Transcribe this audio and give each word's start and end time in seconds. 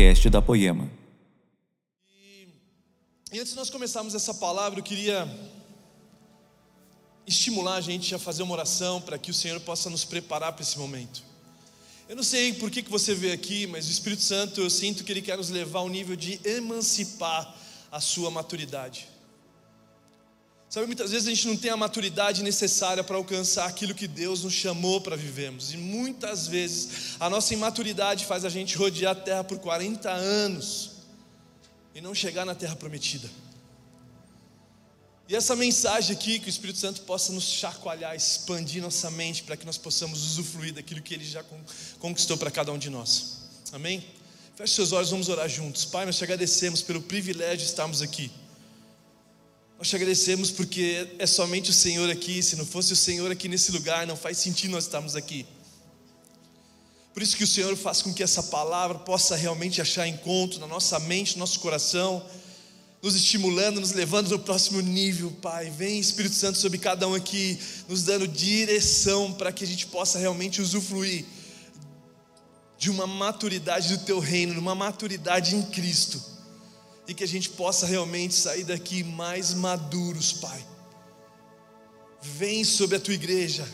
podcast 0.00 0.30
da 0.30 0.40
Poema. 0.40 0.90
E 3.30 3.38
antes 3.38 3.50
de 3.50 3.56
nós 3.56 3.68
começarmos 3.68 4.14
essa 4.14 4.32
palavra, 4.32 4.78
eu 4.78 4.82
queria 4.82 5.28
estimular 7.26 7.74
a 7.74 7.80
gente 7.82 8.14
a 8.14 8.18
fazer 8.18 8.42
uma 8.42 8.54
oração 8.54 8.98
para 8.98 9.18
que 9.18 9.30
o 9.30 9.34
Senhor 9.34 9.60
possa 9.60 9.90
nos 9.90 10.02
preparar 10.02 10.54
para 10.54 10.62
esse 10.62 10.78
momento. 10.78 11.22
Eu 12.08 12.16
não 12.16 12.22
sei 12.22 12.54
por 12.54 12.70
que, 12.70 12.82
que 12.82 12.90
você 12.90 13.14
veio 13.14 13.34
aqui, 13.34 13.66
mas 13.66 13.88
o 13.88 13.90
Espírito 13.90 14.22
Santo, 14.22 14.62
eu 14.62 14.70
sinto 14.70 15.04
que 15.04 15.12
Ele 15.12 15.20
quer 15.20 15.36
nos 15.36 15.50
levar 15.50 15.80
ao 15.80 15.88
nível 15.90 16.16
de 16.16 16.40
emancipar 16.44 17.54
a 17.92 18.00
sua 18.00 18.30
maturidade. 18.30 19.06
Sabe, 20.70 20.86
muitas 20.86 21.10
vezes 21.10 21.26
a 21.26 21.30
gente 21.30 21.48
não 21.48 21.56
tem 21.56 21.68
a 21.68 21.76
maturidade 21.76 22.44
necessária 22.44 23.02
para 23.02 23.16
alcançar 23.16 23.66
aquilo 23.66 23.92
que 23.92 24.06
Deus 24.06 24.44
nos 24.44 24.54
chamou 24.54 25.00
para 25.00 25.16
vivermos. 25.16 25.72
E 25.72 25.76
muitas 25.76 26.46
vezes 26.46 27.16
a 27.18 27.28
nossa 27.28 27.52
imaturidade 27.52 28.24
faz 28.24 28.44
a 28.44 28.48
gente 28.48 28.76
rodear 28.76 29.10
a 29.10 29.14
terra 29.16 29.42
por 29.42 29.58
40 29.58 30.08
anos 30.08 30.92
e 31.92 32.00
não 32.00 32.14
chegar 32.14 32.44
na 32.44 32.54
terra 32.54 32.76
prometida. 32.76 33.28
E 35.28 35.34
essa 35.34 35.56
mensagem 35.56 36.14
aqui, 36.14 36.38
que 36.38 36.46
o 36.46 36.48
Espírito 36.48 36.78
Santo 36.78 37.00
possa 37.00 37.32
nos 37.32 37.44
chacoalhar, 37.44 38.14
expandir 38.14 38.80
nossa 38.80 39.10
mente 39.10 39.42
para 39.42 39.56
que 39.56 39.66
nós 39.66 39.76
possamos 39.76 40.22
usufruir 40.22 40.72
daquilo 40.72 41.02
que 41.02 41.14
Ele 41.14 41.24
já 41.24 41.44
conquistou 41.98 42.36
para 42.36 42.50
cada 42.50 42.70
um 42.70 42.78
de 42.78 42.90
nós. 42.90 43.38
Amém? 43.72 44.04
Feche 44.54 44.74
seus 44.74 44.92
olhos, 44.92 45.10
vamos 45.10 45.28
orar 45.28 45.48
juntos. 45.48 45.84
Pai, 45.84 46.06
nós 46.06 46.16
te 46.16 46.22
agradecemos 46.22 46.80
pelo 46.80 47.02
privilégio 47.02 47.58
de 47.58 47.64
estarmos 47.64 48.02
aqui. 48.02 48.30
Nós 49.80 49.88
te 49.88 49.96
agradecemos 49.96 50.50
porque 50.50 51.08
é 51.18 51.26
somente 51.26 51.70
o 51.70 51.72
Senhor 51.72 52.10
aqui. 52.10 52.42
Se 52.42 52.54
não 52.54 52.66
fosse 52.66 52.92
o 52.92 52.96
Senhor 52.96 53.30
aqui 53.30 53.48
nesse 53.48 53.72
lugar, 53.72 54.06
não 54.06 54.14
faz 54.14 54.36
sentido 54.36 54.72
nós 54.72 54.84
estarmos 54.84 55.16
aqui. 55.16 55.46
Por 57.14 57.22
isso 57.22 57.34
que 57.34 57.44
o 57.44 57.46
Senhor 57.46 57.74
faz 57.78 58.02
com 58.02 58.12
que 58.12 58.22
essa 58.22 58.42
palavra 58.42 58.98
possa 58.98 59.34
realmente 59.34 59.80
achar 59.80 60.06
encontro 60.06 60.60
na 60.60 60.66
nossa 60.66 60.98
mente, 60.98 61.32
no 61.32 61.38
nosso 61.38 61.60
coração, 61.60 62.22
nos 63.02 63.16
estimulando, 63.16 63.80
nos 63.80 63.92
levando 63.92 64.28
no 64.28 64.38
próximo 64.38 64.82
nível, 64.82 65.30
Pai. 65.40 65.70
Vem 65.70 65.98
Espírito 65.98 66.34
Santo 66.34 66.58
sobre 66.58 66.76
cada 66.76 67.08
um 67.08 67.14
aqui, 67.14 67.58
nos 67.88 68.02
dando 68.02 68.28
direção 68.28 69.32
para 69.32 69.50
que 69.50 69.64
a 69.64 69.66
gente 69.66 69.86
possa 69.86 70.18
realmente 70.18 70.60
usufruir 70.60 71.24
de 72.76 72.90
uma 72.90 73.06
maturidade 73.06 73.96
do 73.96 74.04
Teu 74.04 74.18
reino, 74.18 74.52
de 74.52 74.58
uma 74.58 74.74
maturidade 74.74 75.56
em 75.56 75.62
Cristo 75.62 76.38
e 77.10 77.14
que 77.14 77.24
a 77.24 77.28
gente 77.28 77.48
possa 77.48 77.86
realmente 77.86 78.36
sair 78.36 78.62
daqui 78.62 79.02
mais 79.02 79.52
maduros, 79.52 80.32
Pai. 80.32 80.64
Vem 82.22 82.62
sobre 82.62 82.98
a 82.98 83.00
tua 83.00 83.14
igreja, 83.14 83.66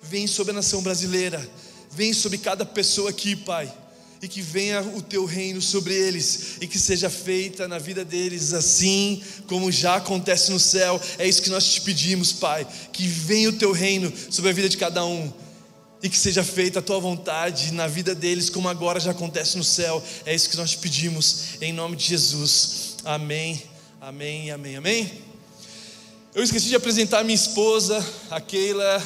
vem 0.00 0.28
sobre 0.28 0.52
a 0.52 0.54
nação 0.54 0.80
brasileira, 0.80 1.44
vem 1.90 2.12
sobre 2.12 2.38
cada 2.38 2.64
pessoa 2.64 3.10
aqui, 3.10 3.34
Pai, 3.34 3.74
e 4.22 4.28
que 4.28 4.40
venha 4.40 4.82
o 4.82 5.02
teu 5.02 5.24
reino 5.24 5.60
sobre 5.60 5.94
eles 5.94 6.58
e 6.60 6.68
que 6.68 6.78
seja 6.78 7.10
feita 7.10 7.66
na 7.66 7.80
vida 7.80 8.04
deles 8.04 8.52
assim 8.52 9.20
como 9.48 9.72
já 9.72 9.96
acontece 9.96 10.52
no 10.52 10.60
céu. 10.60 11.00
É 11.18 11.26
isso 11.26 11.42
que 11.42 11.50
nós 11.50 11.64
te 11.66 11.80
pedimos, 11.80 12.32
Pai, 12.34 12.64
que 12.92 13.08
venha 13.08 13.48
o 13.48 13.58
teu 13.58 13.72
reino 13.72 14.12
sobre 14.30 14.52
a 14.52 14.54
vida 14.54 14.68
de 14.68 14.76
cada 14.76 15.04
um 15.04 15.32
e 16.06 16.08
que 16.08 16.16
seja 16.16 16.44
feita 16.44 16.78
a 16.78 16.82
tua 16.82 17.00
vontade 17.00 17.72
na 17.72 17.88
vida 17.88 18.14
deles, 18.14 18.48
como 18.48 18.68
agora 18.68 19.00
já 19.00 19.10
acontece 19.10 19.56
no 19.58 19.64
céu. 19.64 20.02
É 20.24 20.32
isso 20.32 20.48
que 20.48 20.56
nós 20.56 20.70
te 20.70 20.78
pedimos, 20.78 21.60
em 21.60 21.72
nome 21.72 21.96
de 21.96 22.04
Jesus. 22.04 22.96
Amém, 23.04 23.60
amém, 24.00 24.52
amém, 24.52 24.76
amém. 24.76 25.12
Eu 26.32 26.44
esqueci 26.44 26.68
de 26.68 26.76
apresentar 26.76 27.24
minha 27.24 27.34
esposa, 27.34 28.04
a 28.30 28.40
Keila, 28.40 29.02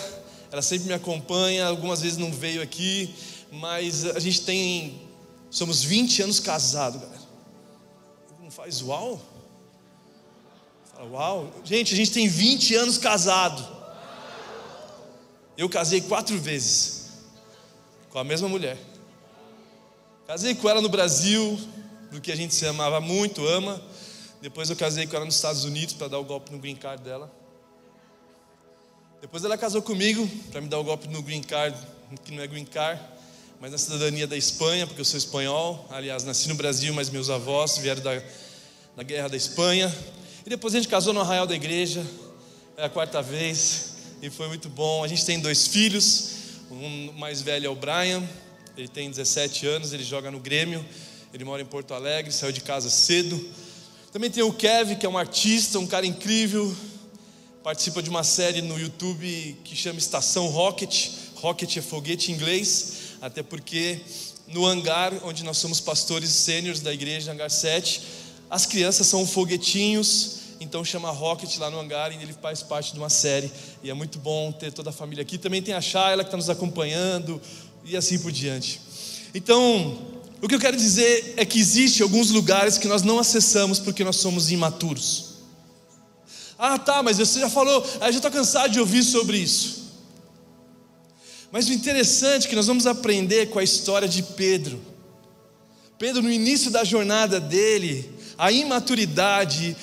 ela 0.52 0.60
sempre 0.60 0.88
me 0.88 0.92
acompanha, 0.92 1.66
algumas 1.66 2.02
vezes 2.02 2.18
não 2.18 2.30
veio 2.30 2.60
aqui, 2.60 3.14
mas 3.50 4.04
a 4.04 4.20
gente 4.20 4.42
tem, 4.42 5.00
somos 5.50 5.82
20 5.82 6.22
anos 6.22 6.38
casados, 6.38 7.00
galera. 7.00 7.22
Não 8.42 8.50
faz 8.50 8.82
uau? 8.82 9.22
Fala 10.92 11.10
uau. 11.10 11.52
Gente, 11.64 11.94
a 11.94 11.96
gente 11.96 12.12
tem 12.12 12.28
20 12.28 12.74
anos 12.74 12.98
casado. 12.98 13.79
Eu 15.60 15.68
casei 15.68 16.00
quatro 16.00 16.38
vezes 16.38 17.10
com 18.08 18.18
a 18.18 18.24
mesma 18.24 18.48
mulher. 18.48 18.78
Casei 20.26 20.54
com 20.54 20.66
ela 20.66 20.80
no 20.80 20.88
Brasil, 20.88 21.60
porque 22.10 22.32
a 22.32 22.34
gente 22.34 22.54
se 22.54 22.64
amava 22.64 22.98
muito, 22.98 23.46
ama. 23.46 23.78
Depois 24.40 24.70
eu 24.70 24.76
casei 24.76 25.06
com 25.06 25.16
ela 25.16 25.26
nos 25.26 25.34
Estados 25.34 25.64
Unidos 25.64 25.92
para 25.92 26.08
dar 26.08 26.18
o 26.18 26.24
golpe 26.24 26.50
no 26.50 26.58
green 26.58 26.76
card 26.76 27.02
dela. 27.02 27.30
Depois 29.20 29.44
ela 29.44 29.58
casou 29.58 29.82
comigo 29.82 30.26
para 30.50 30.62
me 30.62 30.66
dar 30.66 30.78
o 30.78 30.82
golpe 30.82 31.06
no 31.08 31.20
green 31.20 31.42
card, 31.42 31.76
que 32.24 32.32
não 32.32 32.42
é 32.42 32.46
green 32.46 32.64
card, 32.64 32.98
mas 33.60 33.70
na 33.70 33.76
cidadania 33.76 34.26
da 34.26 34.38
Espanha, 34.38 34.86
porque 34.86 35.02
eu 35.02 35.04
sou 35.04 35.18
espanhol. 35.18 35.86
Aliás, 35.90 36.24
nasci 36.24 36.48
no 36.48 36.54
Brasil, 36.54 36.94
mas 36.94 37.10
meus 37.10 37.28
avós 37.28 37.76
vieram 37.76 38.00
da, 38.00 38.12
da 38.96 39.02
guerra 39.02 39.28
da 39.28 39.36
Espanha. 39.36 39.94
E 40.46 40.48
depois 40.48 40.74
a 40.74 40.78
gente 40.78 40.88
casou 40.88 41.12
no 41.12 41.20
arraial 41.20 41.46
da 41.46 41.54
igreja, 41.54 42.02
é 42.78 42.86
a 42.86 42.88
quarta 42.88 43.20
vez 43.20 43.89
e 44.22 44.28
foi 44.28 44.48
muito 44.48 44.68
bom. 44.68 45.02
A 45.02 45.08
gente 45.08 45.24
tem 45.24 45.40
dois 45.40 45.66
filhos, 45.66 46.32
um 46.70 47.12
mais 47.12 47.40
velho 47.40 47.66
é 47.66 47.70
o 47.70 47.74
Brian, 47.74 48.22
ele 48.76 48.88
tem 48.88 49.08
17 49.08 49.66
anos, 49.66 49.92
ele 49.92 50.04
joga 50.04 50.30
no 50.30 50.38
Grêmio, 50.38 50.84
ele 51.32 51.44
mora 51.44 51.62
em 51.62 51.66
Porto 51.66 51.94
Alegre, 51.94 52.30
saiu 52.32 52.52
de 52.52 52.60
casa 52.60 52.90
cedo. 52.90 53.42
Também 54.12 54.30
tem 54.30 54.42
o 54.42 54.52
Kevin, 54.52 54.96
que 54.96 55.06
é 55.06 55.08
um 55.08 55.16
artista, 55.16 55.78
um 55.78 55.86
cara 55.86 56.04
incrível, 56.06 56.74
participa 57.62 58.02
de 58.02 58.10
uma 58.10 58.22
série 58.22 58.60
no 58.60 58.78
YouTube 58.78 59.56
que 59.64 59.74
chama 59.74 59.98
Estação 59.98 60.48
Rocket. 60.48 61.08
Rocket 61.36 61.76
é 61.76 61.82
foguete 61.82 62.30
em 62.30 62.34
inglês, 62.34 63.16
até 63.22 63.42
porque 63.42 64.00
no 64.48 64.66
hangar 64.66 65.14
onde 65.24 65.44
nós 65.44 65.56
somos 65.56 65.80
pastores 65.80 66.30
sêniores 66.30 66.80
da 66.80 66.92
igreja, 66.92 67.32
hangar 67.32 67.50
7, 67.50 68.02
as 68.50 68.66
crianças 68.66 69.06
são 69.06 69.26
foguetinhos 69.26 70.39
então 70.60 70.84
chama 70.84 71.10
Rocket 71.10 71.56
lá 71.56 71.70
no 71.70 71.80
hangar 71.80 72.12
e 72.12 72.22
ele 72.22 72.34
faz 72.34 72.62
parte 72.62 72.92
de 72.92 72.98
uma 72.98 73.08
série. 73.08 73.50
E 73.82 73.88
é 73.88 73.94
muito 73.94 74.18
bom 74.18 74.52
ter 74.52 74.70
toda 74.70 74.90
a 74.90 74.92
família 74.92 75.22
aqui. 75.22 75.38
Também 75.38 75.62
tem 75.62 75.72
a 75.72 75.80
Shayla 75.80 76.22
que 76.22 76.28
está 76.28 76.36
nos 76.36 76.50
acompanhando 76.50 77.40
e 77.82 77.96
assim 77.96 78.18
por 78.18 78.30
diante. 78.30 78.78
Então, 79.34 79.98
o 80.42 80.46
que 80.46 80.54
eu 80.54 80.60
quero 80.60 80.76
dizer 80.76 81.34
é 81.38 81.46
que 81.46 81.58
existe 81.58 82.02
alguns 82.02 82.30
lugares 82.30 82.76
que 82.76 82.86
nós 82.86 83.02
não 83.02 83.18
acessamos 83.18 83.78
porque 83.78 84.04
nós 84.04 84.16
somos 84.16 84.50
imaturos. 84.50 85.30
Ah, 86.58 86.78
tá, 86.78 87.02
mas 87.02 87.16
você 87.16 87.40
já 87.40 87.48
falou, 87.48 87.82
eu 87.82 88.12
já 88.12 88.18
estou 88.18 88.30
cansado 88.30 88.70
de 88.70 88.78
ouvir 88.78 89.02
sobre 89.02 89.38
isso. 89.38 89.80
Mas 91.50 91.68
o 91.68 91.72
interessante 91.72 92.46
é 92.46 92.50
que 92.50 92.54
nós 92.54 92.66
vamos 92.66 92.86
aprender 92.86 93.48
com 93.48 93.58
a 93.58 93.64
história 93.64 94.06
de 94.06 94.22
Pedro. 94.22 94.78
Pedro, 95.98 96.22
no 96.22 96.30
início 96.30 96.70
da 96.70 96.84
jornada 96.84 97.40
dele, 97.40 98.10
a 98.36 98.52
imaturidade 98.52 99.76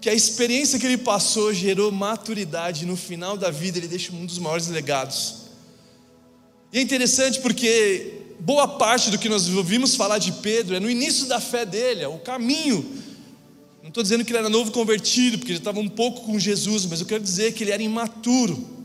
que 0.00 0.08
a 0.08 0.14
experiência 0.14 0.78
que 0.78 0.86
ele 0.86 0.96
passou 0.96 1.52
gerou 1.52 1.92
maturidade, 1.92 2.86
no 2.86 2.96
final 2.96 3.36
da 3.36 3.50
vida 3.50 3.78
ele 3.78 3.88
deixa 3.88 4.12
um 4.12 4.24
dos 4.24 4.38
maiores 4.38 4.68
legados. 4.68 5.40
E 6.72 6.78
é 6.78 6.80
interessante 6.80 7.40
porque 7.40 8.20
boa 8.40 8.66
parte 8.66 9.10
do 9.10 9.18
que 9.18 9.28
nós 9.28 9.48
ouvimos 9.48 9.94
falar 9.94 10.18
de 10.18 10.32
Pedro 10.32 10.74
é 10.74 10.80
no 10.80 10.90
início 10.90 11.26
da 11.26 11.38
fé 11.38 11.66
dele, 11.66 12.02
é 12.02 12.08
o 12.08 12.18
caminho. 12.18 12.82
Não 13.82 13.88
estou 13.88 14.02
dizendo 14.02 14.24
que 14.24 14.30
ele 14.30 14.38
era 14.38 14.48
novo 14.48 14.70
convertido, 14.70 15.38
porque 15.38 15.52
ele 15.52 15.58
estava 15.58 15.80
um 15.80 15.88
pouco 15.88 16.22
com 16.22 16.38
Jesus, 16.38 16.86
mas 16.86 17.00
eu 17.00 17.06
quero 17.06 17.22
dizer 17.22 17.52
que 17.52 17.64
ele 17.64 17.72
era 17.72 17.82
imaturo. 17.82 18.79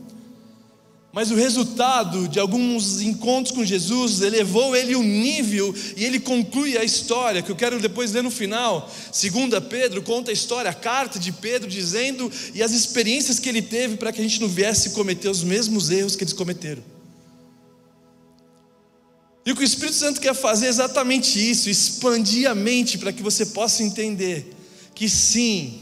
Mas 1.16 1.30
o 1.30 1.34
resultado 1.34 2.28
de 2.28 2.38
alguns 2.38 3.00
encontros 3.00 3.56
com 3.56 3.64
Jesus 3.64 4.20
elevou 4.20 4.76
ele 4.76 4.94
um 4.94 5.02
nível 5.02 5.74
e 5.96 6.04
ele 6.04 6.20
conclui 6.20 6.76
a 6.76 6.84
história, 6.84 7.40
que 7.40 7.50
eu 7.50 7.56
quero 7.56 7.80
depois 7.80 8.12
ler 8.12 8.22
no 8.22 8.30
final. 8.30 8.92
Segunda 9.10 9.58
Pedro 9.58 10.02
conta 10.02 10.30
a 10.30 10.34
história, 10.34 10.70
a 10.70 10.74
carta 10.74 11.18
de 11.18 11.32
Pedro 11.32 11.70
dizendo 11.70 12.30
e 12.52 12.62
as 12.62 12.72
experiências 12.72 13.38
que 13.38 13.48
ele 13.48 13.62
teve 13.62 13.96
para 13.96 14.12
que 14.12 14.20
a 14.20 14.22
gente 14.22 14.42
não 14.42 14.46
viesse 14.46 14.90
cometer 14.90 15.30
os 15.30 15.42
mesmos 15.42 15.88
erros 15.88 16.16
que 16.16 16.22
eles 16.22 16.34
cometeram. 16.34 16.82
E 19.46 19.52
o 19.52 19.56
que 19.56 19.62
o 19.62 19.64
Espírito 19.64 19.96
Santo 19.96 20.20
quer 20.20 20.34
fazer 20.34 20.66
é 20.66 20.68
exatamente 20.68 21.38
isso, 21.38 21.70
expandir 21.70 22.46
a 22.46 22.54
mente 22.54 22.98
para 22.98 23.10
que 23.10 23.22
você 23.22 23.46
possa 23.46 23.82
entender 23.82 24.54
que 24.94 25.08
sim, 25.08 25.80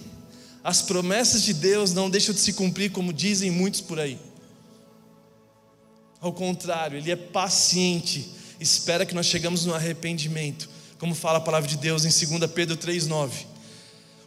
as 0.62 0.80
promessas 0.80 1.42
de 1.42 1.52
Deus 1.52 1.92
não 1.92 2.08
deixam 2.08 2.32
de 2.32 2.40
se 2.40 2.52
cumprir 2.52 2.92
como 2.92 3.12
dizem 3.12 3.50
muitos 3.50 3.80
por 3.80 3.98
aí. 3.98 4.16
Ao 6.24 6.32
contrário, 6.32 6.96
Ele 6.96 7.10
é 7.10 7.16
paciente, 7.16 8.30
espera 8.58 9.04
que 9.04 9.14
nós 9.14 9.26
chegamos 9.26 9.66
no 9.66 9.74
arrependimento, 9.74 10.70
como 10.98 11.14
fala 11.14 11.36
a 11.36 11.40
palavra 11.42 11.68
de 11.68 11.76
Deus 11.76 12.02
em 12.06 12.38
2 12.38 12.50
Pedro 12.50 12.78
3,9. 12.78 13.30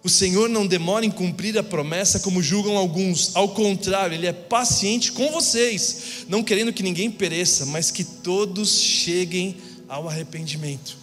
O 0.03 0.07
Senhor 0.07 0.47
não 0.47 0.67
demora 0.67 1.07
em 1.07 1.09
cumprir 1.09 1.57
a 1.57 1.63
promessa 1.63 2.19
como 2.19 2.39
julgam 2.39 2.77
alguns, 2.77 3.35
ao 3.35 3.49
contrário, 3.49 4.13
Ele 4.13 4.27
é 4.27 4.31
paciente 4.31 5.11
com 5.11 5.31
vocês, 5.31 6.25
não 6.29 6.43
querendo 6.43 6.71
que 6.71 6.83
ninguém 6.83 7.09
pereça, 7.09 7.65
mas 7.65 7.89
que 7.89 8.03
todos 8.03 8.79
cheguem 8.79 9.57
ao 9.89 10.07
arrependimento. 10.07 10.95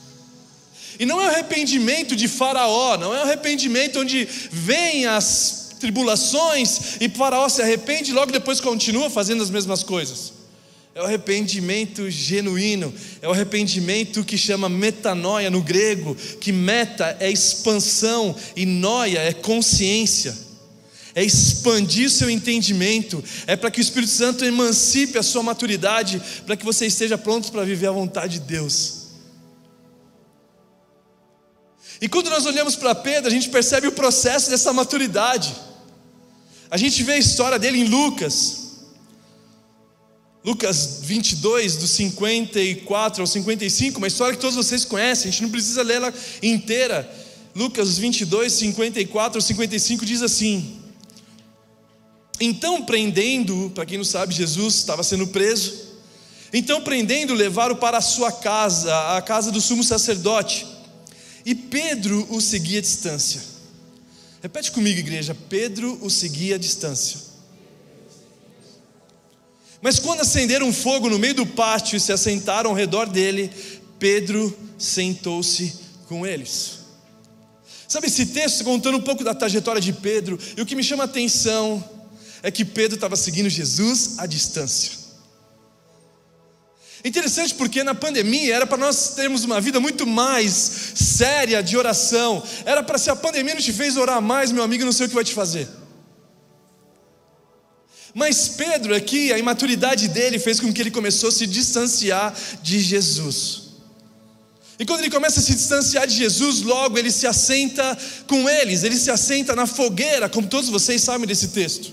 E 1.00 1.04
não 1.04 1.20
é 1.20 1.26
arrependimento 1.26 2.14
de 2.14 2.28
Faraó, 2.28 2.96
não 2.96 3.12
é 3.12 3.20
arrependimento 3.22 3.98
onde 3.98 4.28
vem 4.52 5.06
as 5.06 5.70
tribulações 5.80 6.98
e 7.00 7.08
Faraó 7.08 7.48
se 7.48 7.60
arrepende 7.60 8.12
e 8.12 8.14
logo 8.14 8.30
depois 8.30 8.60
continua 8.60 9.10
fazendo 9.10 9.42
as 9.42 9.50
mesmas 9.50 9.82
coisas. 9.82 10.43
É 10.94 11.02
o 11.02 11.04
arrependimento 11.04 12.08
genuíno, 12.08 12.94
é 13.20 13.26
o 13.26 13.32
arrependimento 13.32 14.24
que 14.24 14.38
chama 14.38 14.68
metanoia 14.68 15.50
no 15.50 15.60
grego, 15.60 16.14
que 16.40 16.52
meta 16.52 17.16
é 17.18 17.28
expansão 17.28 18.34
e 18.54 18.64
noia 18.64 19.18
é 19.18 19.32
consciência. 19.32 20.36
É 21.16 21.24
expandir 21.24 22.10
seu 22.10 22.30
entendimento, 22.30 23.22
é 23.46 23.56
para 23.56 23.70
que 23.70 23.80
o 23.80 23.82
Espírito 23.82 24.12
Santo 24.12 24.44
emancipe 24.44 25.18
a 25.18 25.22
sua 25.22 25.42
maturidade, 25.42 26.22
para 26.46 26.56
que 26.56 26.64
você 26.64 26.86
esteja 26.86 27.18
pronto 27.18 27.50
para 27.50 27.64
viver 27.64 27.88
a 27.88 27.92
vontade 27.92 28.38
de 28.38 28.46
Deus. 28.46 29.04
E 32.00 32.08
quando 32.08 32.30
nós 32.30 32.46
olhamos 32.46 32.76
para 32.76 32.94
Pedro, 32.94 33.28
a 33.28 33.32
gente 33.32 33.48
percebe 33.48 33.86
o 33.88 33.92
processo 33.92 34.50
dessa 34.50 34.72
maturidade. 34.72 35.54
A 36.70 36.76
gente 36.76 37.02
vê 37.02 37.12
a 37.12 37.18
história 37.18 37.58
dele 37.58 37.78
em 37.78 37.84
Lucas, 37.84 38.63
Lucas 40.44 40.98
22, 41.02 41.76
do 41.76 41.86
54 41.86 43.22
ao 43.22 43.26
55, 43.26 43.96
uma 43.96 44.06
história 44.06 44.34
que 44.34 44.40
todos 44.40 44.56
vocês 44.56 44.84
conhecem, 44.84 45.30
a 45.30 45.32
gente 45.32 45.42
não 45.42 45.50
precisa 45.50 45.82
lê-la 45.82 46.12
inteira. 46.42 47.10
Lucas 47.56 47.96
22, 47.96 48.52
54 48.52 49.38
ao 49.38 49.40
55 49.40 50.04
diz 50.04 50.20
assim: 50.20 50.80
Então, 52.38 52.82
prendendo, 52.82 53.72
para 53.74 53.86
quem 53.86 53.96
não 53.96 54.04
sabe, 54.04 54.34
Jesus 54.34 54.74
estava 54.74 55.02
sendo 55.02 55.26
preso. 55.28 55.94
Então, 56.52 56.82
prendendo, 56.82 57.32
levaram 57.32 57.76
para 57.76 57.96
a 57.96 58.02
sua 58.02 58.30
casa, 58.30 59.16
a 59.16 59.22
casa 59.22 59.50
do 59.50 59.62
sumo 59.62 59.82
sacerdote. 59.82 60.66
E 61.46 61.54
Pedro 61.54 62.26
o 62.30 62.40
seguia 62.40 62.80
à 62.80 62.82
distância. 62.82 63.40
Repete 64.42 64.70
comigo, 64.70 64.98
igreja: 64.98 65.34
Pedro 65.48 65.98
o 66.02 66.10
seguia 66.10 66.56
à 66.56 66.58
distância. 66.58 67.33
Mas 69.84 69.98
quando 69.98 70.22
acenderam 70.22 70.72
fogo 70.72 71.10
no 71.10 71.18
meio 71.18 71.34
do 71.34 71.44
pátio 71.44 71.94
e 71.94 72.00
se 72.00 72.10
assentaram 72.10 72.70
ao 72.70 72.74
redor 72.74 73.04
dele, 73.04 73.50
Pedro 73.98 74.56
sentou-se 74.78 75.74
com 76.08 76.26
eles. 76.26 76.78
Sabe 77.86 78.06
esse 78.06 78.24
texto 78.24 78.64
contando 78.64 78.96
um 78.96 79.02
pouco 79.02 79.22
da 79.22 79.34
trajetória 79.34 79.82
de 79.82 79.92
Pedro, 79.92 80.38
e 80.56 80.62
o 80.62 80.64
que 80.64 80.74
me 80.74 80.82
chama 80.82 81.02
a 81.02 81.04
atenção 81.04 81.84
é 82.42 82.50
que 82.50 82.64
Pedro 82.64 82.94
estava 82.94 83.14
seguindo 83.14 83.50
Jesus 83.50 84.14
à 84.16 84.24
distância. 84.24 84.92
Interessante 87.04 87.54
porque 87.54 87.84
na 87.84 87.94
pandemia 87.94 88.54
era 88.56 88.66
para 88.66 88.78
nós 88.78 89.10
termos 89.10 89.44
uma 89.44 89.60
vida 89.60 89.78
muito 89.80 90.06
mais 90.06 90.54
séria 90.94 91.62
de 91.62 91.76
oração. 91.76 92.42
Era 92.64 92.82
para 92.82 92.96
se 92.96 93.10
a 93.10 93.16
pandemia 93.16 93.52
não 93.52 93.60
te 93.60 93.70
fez 93.70 93.98
orar 93.98 94.22
mais, 94.22 94.50
meu 94.50 94.62
amigo, 94.62 94.82
não 94.82 94.92
sei 94.92 95.04
o 95.04 95.08
que 95.10 95.14
vai 95.14 95.24
te 95.24 95.34
fazer. 95.34 95.68
Mas 98.14 98.48
Pedro 98.48 98.94
aqui, 98.94 99.32
a 99.32 99.38
imaturidade 99.38 100.06
dele 100.06 100.38
fez 100.38 100.60
com 100.60 100.72
que 100.72 100.80
ele 100.80 100.90
começou 100.90 101.28
a 101.30 101.32
se 101.32 101.46
distanciar 101.48 102.32
de 102.62 102.78
Jesus. 102.78 103.64
E 104.78 104.86
quando 104.86 105.00
ele 105.00 105.10
começa 105.10 105.40
a 105.40 105.42
se 105.42 105.52
distanciar 105.52 106.06
de 106.06 106.14
Jesus, 106.14 106.62
logo 106.62 106.96
ele 106.96 107.10
se 107.10 107.26
assenta 107.26 107.98
com 108.28 108.48
eles, 108.48 108.84
ele 108.84 108.96
se 108.96 109.10
assenta 109.10 109.56
na 109.56 109.66
fogueira, 109.66 110.28
como 110.28 110.46
todos 110.46 110.70
vocês 110.70 111.02
sabem 111.02 111.26
desse 111.26 111.48
texto. 111.48 111.92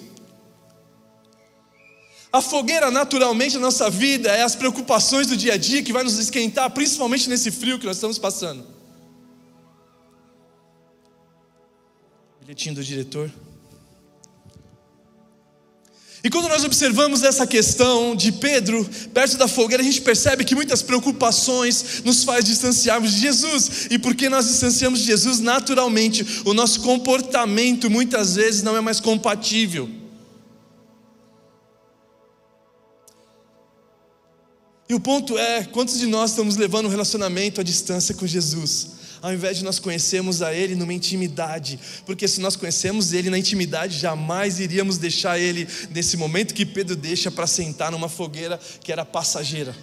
A 2.31 2.41
fogueira, 2.41 2.89
naturalmente, 2.89 3.55
na 3.55 3.61
nossa 3.61 3.89
vida 3.89 4.29
é 4.29 4.43
as 4.43 4.55
preocupações 4.55 5.27
do 5.27 5.35
dia 5.35 5.55
a 5.55 5.57
dia 5.57 5.83
que 5.83 5.91
vai 5.91 6.03
nos 6.03 6.17
esquentar, 6.17 6.69
principalmente 6.71 7.27
nesse 7.27 7.51
frio 7.51 7.77
que 7.77 7.85
nós 7.85 7.97
estamos 7.97 8.17
passando. 8.17 8.65
Bilhetinho 12.39 12.75
do 12.75 12.83
diretor. 12.83 13.31
E 16.23 16.29
quando 16.29 16.47
nós 16.47 16.63
observamos 16.63 17.23
essa 17.23 17.47
questão 17.47 18.15
de 18.15 18.31
Pedro 18.31 18.87
perto 19.11 19.37
da 19.37 19.47
fogueira, 19.47 19.81
a 19.81 19.85
gente 19.85 20.01
percebe 20.01 20.45
que 20.45 20.53
muitas 20.53 20.83
preocupações 20.83 22.03
nos 22.05 22.23
faz 22.23 22.45
distanciarmos 22.45 23.11
de 23.11 23.21
Jesus. 23.21 23.87
E 23.89 23.97
porque 23.97 24.29
nós 24.29 24.47
distanciamos 24.47 24.99
de 24.99 25.05
Jesus, 25.05 25.39
naturalmente, 25.39 26.43
o 26.45 26.53
nosso 26.53 26.81
comportamento 26.81 27.89
muitas 27.89 28.35
vezes 28.35 28.61
não 28.61 28.77
é 28.77 28.81
mais 28.81 28.99
compatível. 28.99 29.89
E 34.87 34.93
o 34.93 34.99
ponto 34.99 35.37
é, 35.37 35.63
quantos 35.63 35.97
de 35.97 36.05
nós 36.05 36.31
estamos 36.31 36.55
levando 36.55 36.85
um 36.85 36.89
relacionamento 36.89 37.61
à 37.61 37.63
distância 37.63 38.13
com 38.13 38.27
Jesus? 38.27 38.89
Ao 39.21 39.33
invés 39.33 39.57
de 39.57 39.63
nós 39.63 39.79
conhecermos 39.79 40.41
a 40.41 40.53
Ele 40.53 40.75
numa 40.75 40.93
intimidade, 40.93 41.79
porque 42.05 42.27
se 42.27 42.41
nós 42.41 42.55
conhecemos 42.55 43.13
Ele 43.13 43.29
na 43.29 43.37
intimidade, 43.37 43.99
jamais 43.99 44.59
iríamos 44.59 44.97
deixar 44.97 45.39
Ele 45.39 45.67
nesse 45.91 46.17
momento 46.17 46.53
que 46.53 46.65
Pedro 46.65 46.95
deixa 46.95 47.29
para 47.29 47.45
sentar 47.45 47.91
numa 47.91 48.09
fogueira 48.09 48.59
que 48.81 48.91
era 48.91 49.05
passageira. 49.05 49.75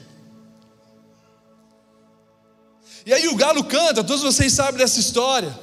E 3.07 3.13
aí 3.13 3.29
o 3.29 3.37
galo 3.37 3.65
canta, 3.65 4.05
todos 4.05 4.23
vocês 4.23 4.53
sabem 4.53 4.79
dessa 4.79 5.01
história. 5.01 5.57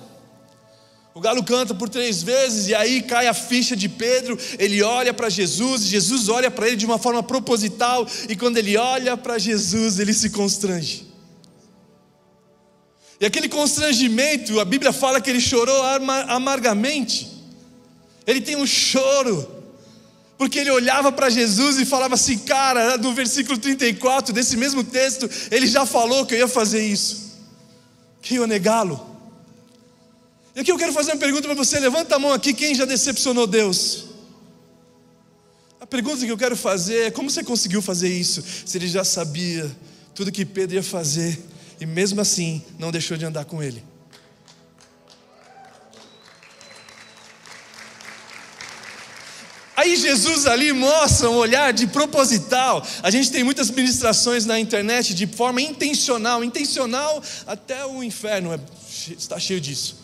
O 1.13 1.21
galo 1.21 1.43
canta 1.43 1.73
por 1.73 1.87
três 1.87 2.21
vezes, 2.23 2.67
e 2.67 2.75
aí 2.75 3.01
cai 3.01 3.27
a 3.27 3.33
ficha 3.33 3.75
de 3.75 3.87
Pedro. 3.87 4.37
Ele 4.59 4.81
olha 4.83 5.13
para 5.13 5.29
Jesus, 5.29 5.83
Jesus 5.83 6.27
olha 6.27 6.51
para 6.51 6.67
ele 6.67 6.75
de 6.75 6.85
uma 6.85 6.97
forma 6.97 7.23
proposital, 7.23 8.05
e 8.27 8.35
quando 8.35 8.57
ele 8.57 8.75
olha 8.75 9.15
para 9.15 9.37
Jesus, 9.37 9.99
ele 9.99 10.13
se 10.13 10.29
constrange. 10.29 11.04
E 13.19 13.25
aquele 13.25 13.47
constrangimento, 13.47 14.59
a 14.59 14.65
Bíblia 14.65 14.91
fala 14.91 15.21
que 15.21 15.29
ele 15.29 15.39
chorou 15.39 15.81
amargamente. 16.27 17.31
Ele 18.27 18.41
tem 18.41 18.55
um 18.55 18.65
choro, 18.65 19.63
porque 20.37 20.59
ele 20.59 20.71
olhava 20.71 21.11
para 21.11 21.29
Jesus 21.29 21.79
e 21.79 21.85
falava 21.85 22.15
assim, 22.15 22.37
cara, 22.39 22.97
no 22.97 23.13
versículo 23.13 23.57
34 23.57 24.33
desse 24.33 24.57
mesmo 24.57 24.83
texto, 24.83 25.29
ele 25.49 25.67
já 25.67 25.85
falou 25.85 26.25
que 26.25 26.33
eu 26.33 26.39
ia 26.39 26.47
fazer 26.47 26.85
isso. 26.85 27.33
Quem 28.21 28.37
ia 28.37 28.47
negá-lo? 28.47 29.15
E 30.55 30.59
aqui 30.61 30.71
eu 30.71 30.77
quero 30.77 30.91
fazer 30.93 31.11
uma 31.11 31.19
pergunta 31.19 31.47
para 31.47 31.53
você, 31.53 31.79
levanta 31.79 32.15
a 32.15 32.19
mão 32.19 32.33
aqui, 32.33 32.53
quem 32.53 32.73
já 32.73 32.85
decepcionou 32.85 33.45
Deus? 33.45 34.05
A 35.79 35.85
pergunta 35.85 36.25
que 36.25 36.31
eu 36.31 36.37
quero 36.37 36.57
fazer 36.57 37.07
é: 37.07 37.11
como 37.11 37.29
você 37.29 37.43
conseguiu 37.43 37.81
fazer 37.81 38.09
isso? 38.09 38.43
Se 38.65 38.77
ele 38.77 38.87
já 38.87 39.03
sabia 39.03 39.69
tudo 40.15 40.31
que 40.31 40.45
Pedro 40.45 40.77
ia 40.77 40.83
fazer, 40.83 41.39
e 41.79 41.85
mesmo 41.85 42.21
assim 42.21 42.63
não 42.79 42.91
deixou 42.91 43.17
de 43.17 43.25
andar 43.25 43.45
com 43.45 43.61
ele. 43.61 43.83
Aí 49.75 49.97
Jesus 49.97 50.47
ali 50.47 50.71
mostra 50.71 51.29
um 51.29 51.35
olhar 51.35 51.73
de 51.73 51.85
proposital. 51.85 52.85
A 53.03 53.11
gente 53.11 53.29
tem 53.29 53.43
muitas 53.43 53.69
ministrações 53.69 54.45
na 54.45 54.59
internet 54.59 55.13
de 55.13 55.27
forma 55.27 55.61
intencional, 55.61 56.43
intencional 56.43 57.21
até 57.45 57.85
o 57.85 58.01
inferno 58.01 58.53
é, 58.53 58.59
está 59.17 59.37
cheio 59.37 59.59
disso. 59.59 59.97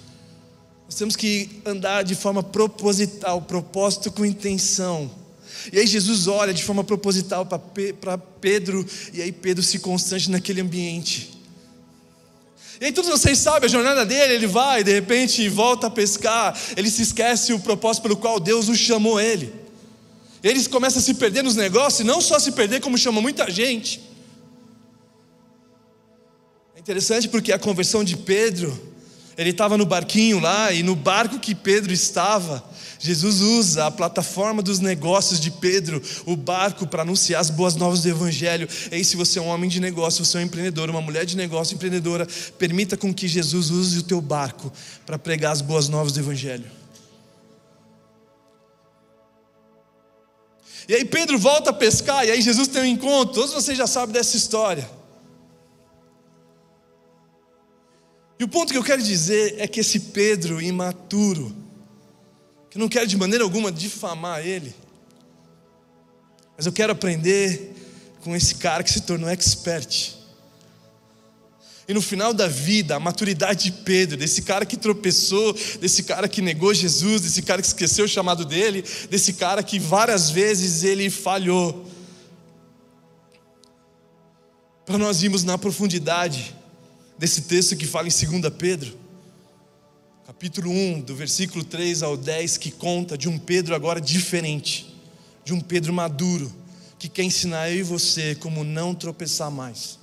Nós 0.85 0.95
temos 0.95 1.15
que 1.15 1.61
andar 1.65 2.03
de 2.03 2.15
forma 2.15 2.43
proposital, 2.43 3.41
propósito 3.41 4.11
com 4.11 4.25
intenção. 4.25 5.09
E 5.71 5.79
aí 5.79 5.87
Jesus 5.87 6.27
olha 6.27 6.53
de 6.53 6.63
forma 6.63 6.83
proposital 6.83 7.45
para 7.45 8.17
Pedro, 8.17 8.85
e 9.13 9.21
aí 9.21 9.31
Pedro 9.31 9.63
se 9.63 9.79
constrange 9.79 10.29
naquele 10.29 10.59
ambiente. 10.59 11.40
E 12.81 12.85
aí 12.85 12.91
todos 12.91 13.11
vocês 13.11 13.37
sabem 13.37 13.67
a 13.67 13.71
jornada 13.71 14.03
dele, 14.03 14.33
ele 14.33 14.47
vai, 14.47 14.83
de 14.83 14.91
repente 14.91 15.47
volta 15.47 15.85
a 15.85 15.89
pescar, 15.91 16.59
ele 16.75 16.89
se 16.89 17.03
esquece 17.03 17.53
o 17.53 17.59
propósito 17.59 18.01
pelo 18.01 18.17
qual 18.17 18.39
Deus 18.39 18.69
o 18.69 18.75
chamou 18.75 19.19
ele. 19.19 19.53
Ele 20.43 20.65
começa 20.65 20.97
a 20.97 21.01
se 21.01 21.13
perder 21.13 21.43
nos 21.43 21.55
negócios, 21.55 21.99
e 21.99 22.03
não 22.03 22.19
só 22.19 22.39
se 22.39 22.53
perder, 22.53 22.81
como 22.81 22.97
chama 22.97 23.21
muita 23.21 23.51
gente. 23.51 24.01
É 26.75 26.79
interessante 26.79 27.29
porque 27.29 27.53
a 27.53 27.59
conversão 27.59 28.03
de 28.03 28.17
Pedro, 28.17 28.75
ele 29.41 29.49
estava 29.49 29.77
no 29.77 29.85
barquinho 29.85 30.39
lá, 30.39 30.71
e 30.71 30.83
no 30.83 30.95
barco 30.95 31.39
que 31.39 31.55
Pedro 31.55 31.91
estava, 31.91 32.63
Jesus 32.99 33.41
usa 33.41 33.87
a 33.87 33.91
plataforma 33.91 34.61
dos 34.61 34.79
negócios 34.79 35.39
de 35.39 35.49
Pedro, 35.49 35.99
o 36.27 36.35
barco, 36.35 36.85
para 36.85 37.01
anunciar 37.01 37.41
as 37.41 37.49
boas 37.49 37.75
novas 37.75 38.03
do 38.03 38.09
Evangelho. 38.09 38.69
E 38.91 38.95
aí, 38.95 39.03
se 39.03 39.17
você 39.17 39.39
é 39.39 39.41
um 39.41 39.47
homem 39.47 39.67
de 39.67 39.79
negócio, 39.79 40.23
você 40.23 40.37
é 40.37 40.41
um 40.41 40.43
empreendedor, 40.43 40.87
uma 40.91 41.01
mulher 41.01 41.25
de 41.25 41.35
negócio 41.35 41.73
empreendedora, 41.73 42.27
permita 42.59 42.95
com 42.95 43.11
que 43.11 43.27
Jesus 43.27 43.71
use 43.71 43.97
o 43.97 44.03
teu 44.03 44.21
barco 44.21 44.71
para 45.03 45.17
pregar 45.17 45.51
as 45.51 45.61
boas 45.61 45.89
novas 45.89 46.11
do 46.11 46.19
Evangelho. 46.19 46.65
E 50.87 50.93
aí 50.93 51.05
Pedro 51.05 51.39
volta 51.39 51.71
a 51.71 51.73
pescar, 51.73 52.23
e 52.27 52.31
aí 52.31 52.41
Jesus 52.41 52.67
tem 52.67 52.83
um 52.83 52.85
encontro. 52.85 53.33
Todos 53.33 53.53
vocês 53.53 53.75
já 53.75 53.87
sabem 53.87 54.13
dessa 54.13 54.37
história. 54.37 55.00
E 58.41 58.43
o 58.43 58.47
ponto 58.47 58.71
que 58.71 58.77
eu 58.79 58.83
quero 58.83 59.03
dizer 59.03 59.53
é 59.59 59.67
que 59.67 59.81
esse 59.81 59.99
Pedro 59.99 60.59
imaturo, 60.59 61.55
que 62.71 62.79
não 62.79 62.89
quero 62.89 63.05
de 63.05 63.15
maneira 63.15 63.43
alguma 63.43 63.71
difamar 63.71 64.43
ele, 64.43 64.73
mas 66.57 66.65
eu 66.65 66.71
quero 66.71 66.91
aprender 66.91 67.71
com 68.21 68.35
esse 68.35 68.55
cara 68.55 68.83
que 68.83 68.89
se 68.91 69.01
tornou 69.01 69.29
expert. 69.29 70.15
E 71.87 71.93
no 71.93 72.01
final 72.01 72.33
da 72.33 72.47
vida, 72.47 72.95
a 72.95 72.99
maturidade 72.99 73.65
de 73.65 73.71
Pedro, 73.83 74.17
desse 74.17 74.41
cara 74.41 74.65
que 74.65 74.75
tropeçou, 74.75 75.53
desse 75.79 76.01
cara 76.01 76.27
que 76.27 76.41
negou 76.41 76.73
Jesus, 76.73 77.21
desse 77.21 77.43
cara 77.43 77.61
que 77.61 77.67
esqueceu 77.67 78.05
o 78.05 78.09
chamado 78.09 78.43
dele, 78.43 78.83
desse 79.07 79.33
cara 79.33 79.61
que 79.61 79.77
várias 79.77 80.31
vezes 80.31 80.83
ele 80.83 81.11
falhou. 81.11 81.85
para 84.83 84.97
nós 84.97 85.21
irmos 85.21 85.43
na 85.43 85.59
profundidade 85.59 86.55
desse 87.21 87.43
texto 87.43 87.75
que 87.75 87.85
fala 87.85 88.07
em 88.07 88.39
2 88.39 88.51
Pedro, 88.57 88.97
capítulo 90.25 90.71
1, 90.71 91.01
do 91.01 91.15
versículo 91.15 91.63
3 91.63 92.01
ao 92.01 92.17
10, 92.17 92.57
que 92.57 92.71
conta 92.71 93.15
de 93.15 93.29
um 93.29 93.37
Pedro 93.37 93.75
agora 93.75 94.01
diferente, 94.01 94.91
de 95.45 95.53
um 95.53 95.61
Pedro 95.61 95.93
maduro, 95.93 96.51
que 96.97 97.07
quer 97.07 97.21
ensinar 97.21 97.69
eu 97.69 97.77
e 97.77 97.83
você 97.83 98.33
como 98.33 98.63
não 98.63 98.95
tropeçar 98.95 99.51
mais, 99.51 99.99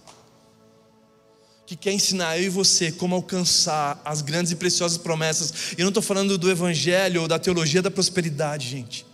que 1.66 1.74
quer 1.74 1.92
ensinar 1.92 2.38
eu 2.38 2.44
e 2.44 2.48
você 2.48 2.92
como 2.92 3.16
alcançar 3.16 4.00
as 4.04 4.22
grandes 4.22 4.52
e 4.52 4.54
preciosas 4.54 4.96
promessas. 4.96 5.72
Eu 5.76 5.82
não 5.82 5.88
estou 5.88 6.02
falando 6.04 6.38
do 6.38 6.48
Evangelho 6.48 7.22
ou 7.22 7.26
da 7.26 7.36
teologia 7.36 7.82
da 7.82 7.90
prosperidade, 7.90 8.68
gente. 8.68 9.04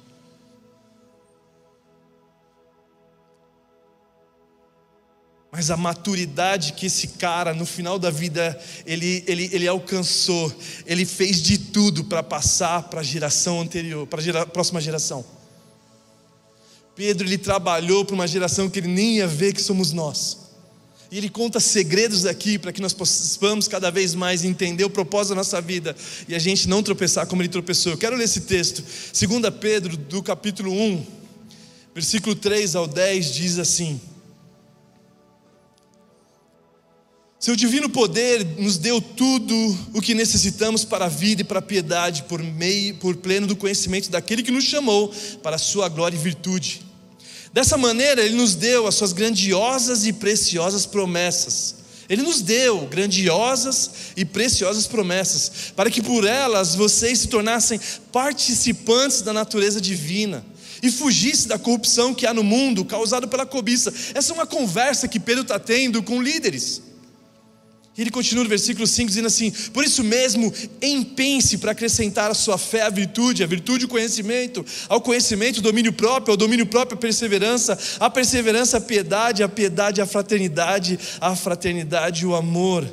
Mas 5.57 5.71
a 5.71 5.77
maturidade 5.77 6.73
que 6.73 6.87
esse 6.87 7.07
cara, 7.07 7.55
no 7.55 7.65
final 7.65 7.97
da 7.97 8.11
vida, 8.11 8.61
ele, 8.85 9.23
ele, 9.25 9.49
ele 9.53 9.69
alcançou, 9.69 10.53
ele 10.85 11.05
fez 11.05 11.41
de 11.41 11.57
tudo 11.57 12.03
para 12.03 12.25
passar 12.25 12.83
para 12.89 12.99
a 12.99 13.05
geração 13.05 13.61
anterior, 13.61 14.05
para 14.05 14.43
a 14.43 14.47
próxima 14.47 14.81
geração. 14.81 15.25
Pedro, 16.97 17.25
ele 17.25 17.39
trabalhou 17.39 18.05
para 18.05 18.17
uma 18.17 18.27
geração 18.27 18.69
que 18.69 18.81
ele 18.81 18.89
nem 18.89 19.19
ia 19.19 19.29
ver 19.29 19.53
que 19.53 19.63
somos 19.63 19.93
nós. 19.93 20.39
E 21.09 21.19
ele 21.19 21.29
conta 21.29 21.61
segredos 21.61 22.27
aqui 22.27 22.59
para 22.59 22.73
que 22.73 22.83
nós 22.83 22.93
possamos 22.93 23.69
cada 23.69 23.93
vez 23.93 24.13
mais 24.13 24.43
entender 24.43 24.83
o 24.83 24.91
propósito 24.91 25.31
da 25.31 25.37
nossa 25.37 25.61
vida 25.61 25.95
e 26.27 26.35
a 26.35 26.39
gente 26.41 26.69
não 26.69 26.83
tropeçar 26.83 27.29
como 27.29 27.43
ele 27.43 27.49
tropeçou. 27.49 27.93
Eu 27.93 27.99
quero 27.99 28.17
ler 28.17 28.25
esse 28.25 28.41
texto, 28.41 28.83
2 28.83 29.55
Pedro, 29.61 29.97
do 29.97 30.21
capítulo 30.21 30.73
1, 30.73 31.07
versículo 31.95 32.35
3 32.35 32.75
ao 32.75 32.89
10, 32.89 33.33
diz 33.33 33.61
assim. 33.61 34.01
Seu 37.45 37.55
divino 37.55 37.91
poder 37.91 38.43
nos 38.57 38.79
deu 38.79 39.03
tudo 39.03 39.55
o 39.93 40.01
que 40.01 40.15
necessitamos 40.15 40.83
para 40.83 41.05
a 41.05 41.09
vida 41.11 41.43
e 41.43 41.45
para 41.45 41.59
a 41.59 41.63
piedade, 41.63 42.23
por 42.23 42.43
meio, 42.43 42.95
por 42.95 43.17
pleno 43.17 43.47
do 43.47 43.55
conhecimento 43.55 44.11
daquele 44.11 44.43
que 44.43 44.51
nos 44.51 44.65
chamou 44.65 45.13
para 45.43 45.57
a 45.57 45.59
sua 45.59 45.91
glória 45.91 46.17
e 46.17 46.19
virtude. 46.19 46.81
Dessa 47.53 47.77
maneira, 47.77 48.25
ele 48.25 48.35
nos 48.35 48.55
deu 48.55 48.87
as 48.87 48.95
suas 48.95 49.13
grandiosas 49.13 50.07
e 50.07 50.13
preciosas 50.15 50.87
promessas. 50.87 51.75
Ele 52.09 52.23
nos 52.23 52.41
deu 52.41 52.87
grandiosas 52.87 53.91
e 54.17 54.25
preciosas 54.25 54.87
promessas, 54.87 55.71
para 55.77 55.91
que 55.91 56.01
por 56.01 56.25
elas 56.25 56.75
vocês 56.75 57.19
se 57.19 57.29
tornassem 57.29 57.79
participantes 58.11 59.21
da 59.21 59.35
natureza 59.35 59.83
divina 59.83 60.43
e 60.83 60.91
fugisse 60.91 61.47
da 61.47 61.59
corrupção 61.59 62.15
que 62.15 62.27
há 62.27 62.33
no 62.33 62.43
mundo 62.43 62.87
causada 62.87 63.27
pela 63.27 63.45
cobiça. 63.45 63.93
Essa 64.15 64.33
é 64.33 64.35
uma 64.35 64.47
conversa 64.47 65.07
que 65.07 65.21
Pedro 65.21 65.43
está 65.43 65.59
tendo 65.59 66.03
com 66.03 66.23
líderes. 66.23 66.94
E 67.97 68.01
ele 68.01 68.11
continua 68.11 68.43
no 68.43 68.51
versículo 68.51 68.87
5 68.87 69.09
dizendo 69.09 69.29
assim: 69.29 69.51
Por 69.73 69.85
isso 69.85 70.03
mesmo, 70.03 70.53
empense 70.83 71.59
para 71.59 71.71
acrescentar 71.71 72.29
a 72.29 72.35
sua 72.35 72.59
fé 72.59 72.83
à 72.83 72.91
virtude, 72.91 73.45
a 73.45 73.47
virtude 73.47 73.85
o 73.85 73.89
conhecimento, 73.89 74.67
ao 74.89 75.01
conhecimento 75.01 75.59
o 75.59 75.63
domínio 75.63 75.93
próprio, 75.93 76.33
ao 76.33 76.37
domínio 76.37 76.67
próprio 76.67 76.99
a 76.99 77.01
perseverança, 77.01 77.79
a 78.01 78.11
perseverança 78.11 78.79
a 78.79 78.81
piedade, 78.81 79.45
a 79.45 79.49
piedade 79.49 80.01
a 80.01 80.07
fraternidade, 80.07 80.99
a 81.21 81.37
fraternidade 81.37 82.27
o 82.27 82.35
amor. 82.35 82.85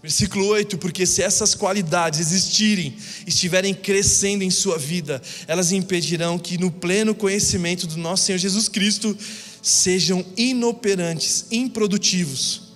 Versículo 0.00 0.46
8: 0.46 0.78
Porque 0.78 1.04
se 1.06 1.22
essas 1.22 1.56
qualidades 1.56 2.20
existirem, 2.20 2.96
estiverem 3.26 3.74
crescendo 3.74 4.44
em 4.44 4.50
sua 4.50 4.78
vida, 4.78 5.20
elas 5.48 5.72
impedirão 5.72 6.38
que 6.38 6.56
no 6.56 6.70
pleno 6.70 7.16
conhecimento 7.16 7.84
do 7.84 7.96
nosso 7.96 8.26
Senhor 8.26 8.38
Jesus 8.38 8.68
Cristo 8.68 9.16
sejam 9.60 10.24
inoperantes, 10.36 11.46
improdutivos. 11.50 12.70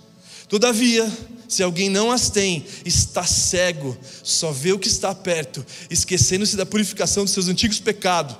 Todavia, 0.48 1.10
se 1.54 1.62
alguém 1.62 1.88
não 1.88 2.10
as 2.10 2.28
tem, 2.30 2.66
está 2.84 3.24
cego, 3.24 3.96
só 4.22 4.50
vê 4.50 4.72
o 4.72 4.78
que 4.78 4.88
está 4.88 5.14
perto, 5.14 5.64
esquecendo-se 5.88 6.56
da 6.56 6.66
purificação 6.66 7.24
dos 7.24 7.32
seus 7.32 7.48
antigos 7.48 7.78
pecados. 7.78 8.36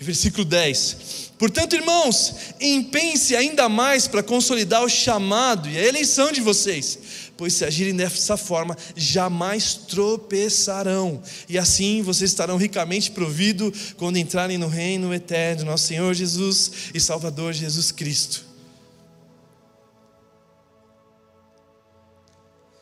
Versículo 0.00 0.44
10: 0.44 0.96
Portanto, 1.38 1.76
irmãos, 1.76 2.34
empenhe-se 2.60 3.36
ainda 3.36 3.68
mais 3.68 4.08
para 4.08 4.22
consolidar 4.22 4.82
o 4.82 4.88
chamado 4.88 5.68
e 5.68 5.78
a 5.78 5.86
eleição 5.86 6.32
de 6.32 6.40
vocês, 6.40 6.98
pois 7.36 7.54
se 7.54 7.64
agirem 7.64 7.94
dessa 7.94 8.36
forma, 8.36 8.76
jamais 8.96 9.74
tropeçarão, 9.74 11.22
e 11.48 11.56
assim 11.56 12.02
vocês 12.02 12.30
estarão 12.30 12.56
ricamente 12.56 13.12
providos 13.12 13.94
quando 13.96 14.18
entrarem 14.18 14.58
no 14.58 14.66
reino 14.66 15.14
eterno 15.14 15.64
nosso 15.64 15.86
Senhor 15.86 16.12
Jesus 16.14 16.70
e 16.92 16.98
Salvador 16.98 17.52
Jesus 17.52 17.92
Cristo. 17.92 18.53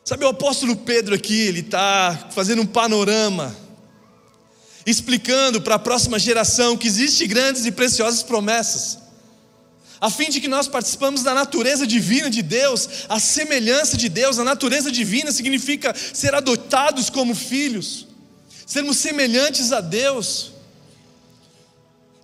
Sabe, 0.05 0.25
o 0.25 0.29
apóstolo 0.29 0.75
Pedro 0.75 1.15
aqui, 1.15 1.43
ele 1.43 1.61
está 1.61 2.29
fazendo 2.35 2.63
um 2.63 2.67
panorama, 2.67 3.57
explicando 4.85 5.61
para 5.61 5.77
a 5.77 5.79
próxima 5.79 6.19
geração 6.19 6.77
que 6.77 6.89
existem 6.89 7.29
grandes 7.29 7.65
e 7.67 7.71
preciosas 7.71 8.21
promessas, 8.21 8.99
a 10.01 10.11
fim 10.11 10.29
de 10.29 10.41
que 10.41 10.49
nós 10.49 10.67
participamos 10.67 11.23
da 11.23 11.33
natureza 11.33 11.87
divina 11.87 12.29
de 12.29 12.43
Deus, 12.43 12.89
a 13.09 13.21
semelhança 13.21 13.97
de 13.97 14.09
Deus, 14.09 14.41
a 14.41 14.45
natureza 14.45 14.91
divina 14.91 15.31
significa 15.31 15.95
ser 15.95 16.35
adotados 16.35 17.09
como 17.09 17.33
filhos, 17.33 18.09
sermos 18.67 18.97
semelhantes 18.97 19.71
a 19.71 19.81
Deus. 19.81 20.51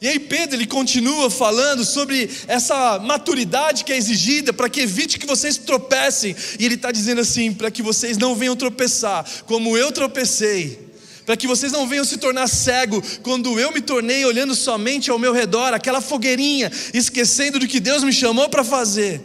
E 0.00 0.06
aí 0.06 0.20
Pedro 0.20 0.56
ele 0.56 0.66
continua 0.66 1.28
falando 1.28 1.84
sobre 1.84 2.30
essa 2.46 3.00
maturidade 3.00 3.82
que 3.82 3.92
é 3.92 3.96
exigida 3.96 4.52
para 4.52 4.68
que 4.68 4.80
evite 4.80 5.18
que 5.18 5.26
vocês 5.26 5.58
tropecem. 5.58 6.36
E 6.58 6.64
ele 6.64 6.76
está 6.76 6.92
dizendo 6.92 7.20
assim, 7.20 7.52
para 7.52 7.70
que 7.70 7.82
vocês 7.82 8.16
não 8.16 8.36
venham 8.36 8.54
tropeçar, 8.54 9.28
como 9.44 9.76
eu 9.76 9.90
tropecei. 9.90 10.86
Para 11.26 11.36
que 11.36 11.48
vocês 11.48 11.72
não 11.72 11.86
venham 11.86 12.04
se 12.04 12.16
tornar 12.16 12.48
cego, 12.48 13.02
quando 13.22 13.58
eu 13.58 13.72
me 13.72 13.80
tornei 13.80 14.24
olhando 14.24 14.54
somente 14.54 15.10
ao 15.10 15.18
meu 15.18 15.32
redor, 15.32 15.74
aquela 15.74 16.00
fogueirinha, 16.00 16.70
esquecendo 16.94 17.58
do 17.58 17.66
que 17.66 17.80
Deus 17.80 18.04
me 18.04 18.12
chamou 18.12 18.48
para 18.48 18.64
fazer. 18.64 19.20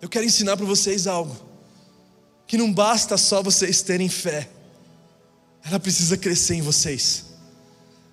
Eu 0.00 0.08
quero 0.08 0.24
ensinar 0.24 0.56
para 0.56 0.66
vocês 0.66 1.06
algo, 1.06 1.36
que 2.46 2.58
não 2.58 2.72
basta 2.72 3.16
só 3.16 3.42
vocês 3.42 3.82
terem 3.82 4.08
fé, 4.08 4.48
ela 5.64 5.80
precisa 5.80 6.16
crescer 6.16 6.54
em 6.54 6.62
vocês. 6.62 7.31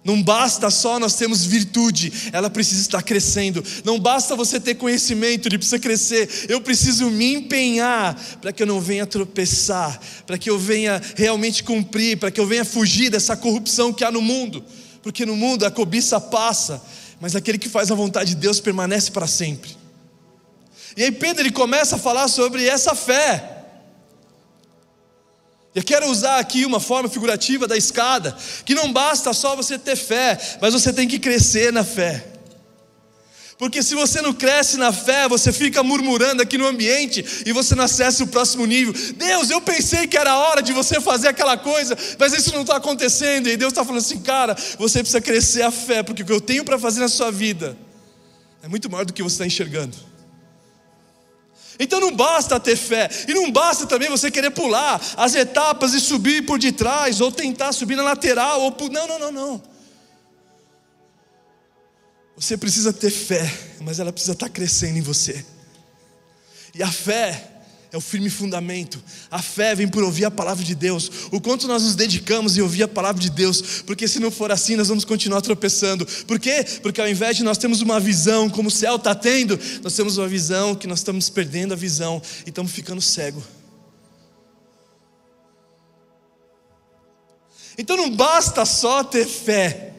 Não 0.10 0.24
basta 0.24 0.72
só 0.72 0.98
nós 0.98 1.14
termos 1.14 1.46
virtude, 1.46 2.12
ela 2.34 2.50
precisa 2.50 2.82
estar 2.82 3.04
crescendo. 3.04 3.64
Não 3.86 4.00
basta 4.00 4.36
você 4.36 4.60
ter 4.60 4.74
conhecimento, 4.74 5.48
ele 5.48 5.60
precisa 5.60 5.78
crescer. 5.78 6.48
Eu 6.50 6.60
preciso 6.60 7.12
me 7.12 7.36
empenhar 7.36 8.20
para 8.42 8.52
que 8.52 8.64
eu 8.64 8.66
não 8.66 8.82
venha 8.82 9.06
tropeçar, 9.06 10.02
para 10.26 10.36
que 10.36 10.50
eu 10.50 10.58
venha 10.58 11.00
realmente 11.16 11.64
cumprir, 11.64 12.18
para 12.18 12.32
que 12.32 12.40
eu 12.40 12.48
venha 12.48 12.66
fugir 12.66 13.12
dessa 13.12 13.38
corrupção 13.38 13.94
que 13.94 14.04
há 14.04 14.12
no 14.12 14.20
mundo. 14.20 14.66
Porque 15.04 15.28
no 15.28 15.36
mundo 15.36 15.64
a 15.64 15.70
cobiça 15.70 16.20
passa, 16.20 16.82
mas 17.22 17.36
aquele 17.36 17.60
que 17.60 17.70
faz 17.70 17.92
a 17.92 17.96
vontade 17.96 18.32
de 18.32 18.38
Deus 18.38 18.60
permanece 18.60 19.12
para 19.12 19.28
sempre. 19.28 19.78
E 20.98 21.04
aí 21.04 21.12
Pedro 21.12 21.44
ele 21.44 21.52
começa 21.52 21.98
a 21.98 22.00
falar 22.00 22.30
sobre 22.30 22.66
essa 22.66 22.96
fé. 22.96 23.59
Eu 25.74 25.84
quero 25.84 26.10
usar 26.10 26.40
aqui 26.40 26.66
uma 26.66 26.80
forma 26.80 27.08
figurativa 27.08 27.68
da 27.68 27.78
escada, 27.78 28.36
que 28.66 28.74
não 28.74 28.92
basta 28.92 29.32
só 29.34 29.56
você 29.56 29.78
ter 29.78 29.96
fé, 29.96 30.38
mas 30.60 30.74
você 30.74 30.92
tem 30.92 31.08
que 31.08 31.20
crescer 31.20 31.72
na 31.72 31.84
fé. 31.84 32.26
Porque 33.60 33.84
se 33.84 33.94
você 33.94 34.22
não 34.22 34.34
cresce 34.34 34.78
na 34.78 34.94
fé, 34.94 35.28
você 35.28 35.52
fica 35.52 35.84
murmurando 35.84 36.42
aqui 36.42 36.58
no 36.58 36.66
ambiente 36.66 37.44
e 37.46 37.52
você 37.52 37.76
não 37.76 37.84
acessa 37.84 38.24
o 38.24 38.28
próximo 38.28 38.66
nível. 38.66 38.94
Deus, 39.16 39.50
eu 39.50 39.60
pensei 39.60 40.08
que 40.08 40.18
era 40.18 40.38
hora 40.38 40.62
de 40.62 40.72
você 40.72 41.02
fazer 41.02 41.28
aquela 41.28 41.58
coisa, 41.58 41.96
mas 42.18 42.32
isso 42.32 42.54
não 42.54 42.62
está 42.62 42.78
acontecendo. 42.78 43.50
E 43.50 43.58
Deus 43.58 43.74
está 43.74 43.84
falando 43.84 44.00
assim, 44.00 44.22
cara, 44.22 44.56
você 44.78 45.00
precisa 45.00 45.20
crescer 45.20 45.64
a 45.64 45.72
fé, 45.72 46.02
porque 46.02 46.24
o 46.24 46.26
que 46.26 46.32
eu 46.32 46.40
tenho 46.40 46.64
para 46.64 46.80
fazer 46.80 47.02
na 47.02 47.10
sua 47.10 47.32
vida 47.32 47.78
é 48.64 48.68
muito 48.70 48.90
maior 48.90 49.04
do 49.04 49.12
que 49.12 49.22
você 49.22 49.36
está 49.36 49.46
enxergando. 49.46 50.09
Então 51.80 52.02
não 52.02 52.14
basta 52.14 52.60
ter 52.60 52.76
fé, 52.76 53.10
e 53.26 53.34
não 53.34 53.50
basta 53.50 53.88
também 53.88 54.10
você 54.10 54.30
querer 54.30 54.52
pular 54.52 55.02
as 55.16 55.34
etapas 55.34 55.94
e 55.94 56.02
subir 56.02 56.46
por 56.46 56.60
de 56.60 56.74
trás, 56.74 57.22
ou 57.22 57.32
tentar 57.32 57.72
subir 57.72 57.96
na 57.96 58.04
lateral, 58.04 58.62
ou 58.62 58.72
por... 58.74 58.92
não, 58.92 59.08
não, 59.08 59.18
não, 59.18 59.32
não. 59.32 59.64
Você 62.36 62.58
precisa 62.58 62.92
ter 62.92 63.10
fé, 63.10 63.50
mas 63.80 64.00
ela 64.00 64.12
precisa 64.12 64.34
estar 64.34 64.50
crescendo 64.50 64.98
em 64.98 65.02
você. 65.02 65.46
E 66.76 66.84
a 66.84 66.92
fé 66.92 67.59
é 67.92 67.98
o 67.98 68.02
firme 68.02 68.30
fundamento. 68.30 69.02
A 69.32 69.42
fé 69.42 69.74
vem 69.74 69.88
por 69.88 70.04
ouvir 70.04 70.26
a 70.26 70.32
palavra 70.32 70.64
de 70.64 70.76
Deus. 70.76 71.10
O 71.32 71.42
quanto 71.42 71.68
nós 71.68 71.84
nos 71.84 71.96
dedicamos 71.96 72.56
em 72.56 72.62
ouvir 72.62 72.84
a 72.84 72.88
palavra 72.88 73.20
de 73.22 73.30
Deus, 73.30 73.82
porque 73.82 74.08
se 74.08 74.20
não 74.20 74.30
for 74.30 74.52
assim, 74.52 74.76
nós 74.76 74.90
vamos 74.90 75.04
continuar 75.04 75.42
tropeçando. 75.42 76.06
Por 76.28 76.40
quê? 76.40 76.64
Porque 76.84 77.02
ao 77.02 77.10
invés 77.10 77.38
de 77.38 77.44
nós 77.44 77.58
termos 77.58 77.82
uma 77.82 78.00
visão 78.00 78.50
como 78.50 78.68
o 78.68 78.72
céu 78.72 78.98
está 78.98 79.16
tendo, 79.16 79.60
nós 79.82 79.96
temos 79.96 80.18
uma 80.18 80.28
visão 80.28 80.76
que 80.76 80.86
nós 80.86 81.00
estamos 81.00 81.30
perdendo 81.30 81.74
a 81.74 81.76
visão 81.76 82.22
e 82.46 82.50
estamos 82.50 82.72
ficando 82.72 83.02
cego. 83.02 83.44
Então 87.76 87.98
não 87.98 88.16
basta 88.16 88.66
só 88.66 89.04
ter 89.04 89.26
fé. 89.26 89.94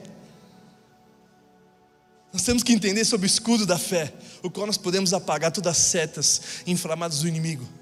Nós 2.33 2.43
temos 2.43 2.63
que 2.63 2.73
entender 2.73 3.05
sobre 3.05 3.27
o 3.27 3.27
escudo 3.27 3.67
da 3.67 3.79
fé, 3.79 4.13
o 4.43 4.51
qual 4.51 4.67
nós 4.67 4.77
podemos 4.77 5.13
apagar 5.13 5.51
todas 5.51 5.73
as 5.73 5.79
setas 5.79 6.41
inflamadas 6.67 7.21
do 7.21 7.27
inimigo. 7.27 7.80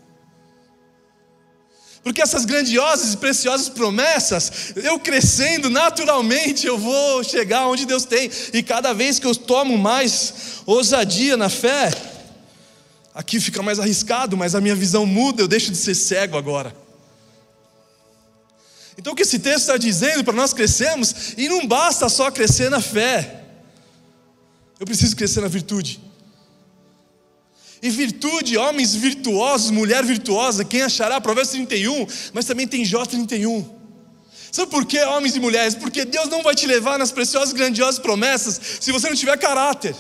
Porque 2.09 2.23
essas 2.23 2.47
grandiosas 2.47 3.13
e 3.13 3.19
preciosas 3.19 3.69
promessas, 3.69 4.73
eu 4.77 4.99
crescendo 4.99 5.69
naturalmente, 5.69 6.67
eu 6.67 6.79
vou 6.79 7.23
chegar 7.23 7.67
onde 7.67 7.85
Deus 7.85 8.07
tem. 8.07 8.31
E 8.51 8.63
cada 8.63 8.95
vez 8.95 9.19
que 9.19 9.27
eu 9.27 9.37
tomo 9.37 9.77
mais 9.77 10.63
ousadia 10.65 11.37
na 11.37 11.51
fé, 11.51 11.93
aqui 13.15 13.39
fica 13.39 13.63
mais 13.63 13.79
arriscado, 13.79 14.39
mas 14.39 14.55
a 14.55 14.61
minha 14.63 14.75
visão 14.75 15.05
muda, 15.05 15.43
eu 15.43 15.47
deixo 15.47 15.71
de 15.71 15.77
ser 15.77 15.95
cego 15.95 16.39
agora. 16.39 16.75
Então 18.97 19.13
o 19.13 19.17
que 19.17 19.21
esse 19.21 19.39
texto 19.39 19.61
está 19.61 19.77
dizendo 19.77 20.25
para 20.25 20.33
nós 20.33 20.55
crescermos, 20.55 21.35
e 21.37 21.47
não 21.47 21.67
basta 21.67 22.09
só 22.09 22.31
crescer 22.31 22.71
na 22.71 22.81
fé, 22.81 23.45
eu 24.81 24.87
preciso 24.87 25.15
crescer 25.15 25.43
na 25.43 25.49
virtude. 25.49 26.01
E 27.81 27.91
virtude, 27.91 28.57
homens 28.57 28.95
virtuosos, 28.95 29.71
mulher 29.71 30.05
virtuosa, 30.05 30.65
quem 30.65 30.83
achará? 30.83 31.21
Provérbios 31.21 31.53
31, 31.53 32.07
mas 32.33 32.45
também 32.45 32.67
tem 32.67 32.85
Jó 32.85 33.05
31. 33.05 33.79
Sabe 34.51 34.71
por 34.71 34.85
quê, 34.85 35.01
homens 35.03 35.37
e 35.37 35.41
mulheres? 35.41 35.75
Porque 35.75 36.05
Deus 36.05 36.29
não 36.29 36.43
vai 36.43 36.55
te 36.55 36.67
levar 36.67 36.99
nas 36.99 37.13
preciosas, 37.13 37.53
grandiosas 37.53 38.01
promessas 38.01 38.61
se 38.81 38.91
você 38.91 39.09
não 39.09 39.17
tiver 39.17 39.37
caráter. 39.39 39.95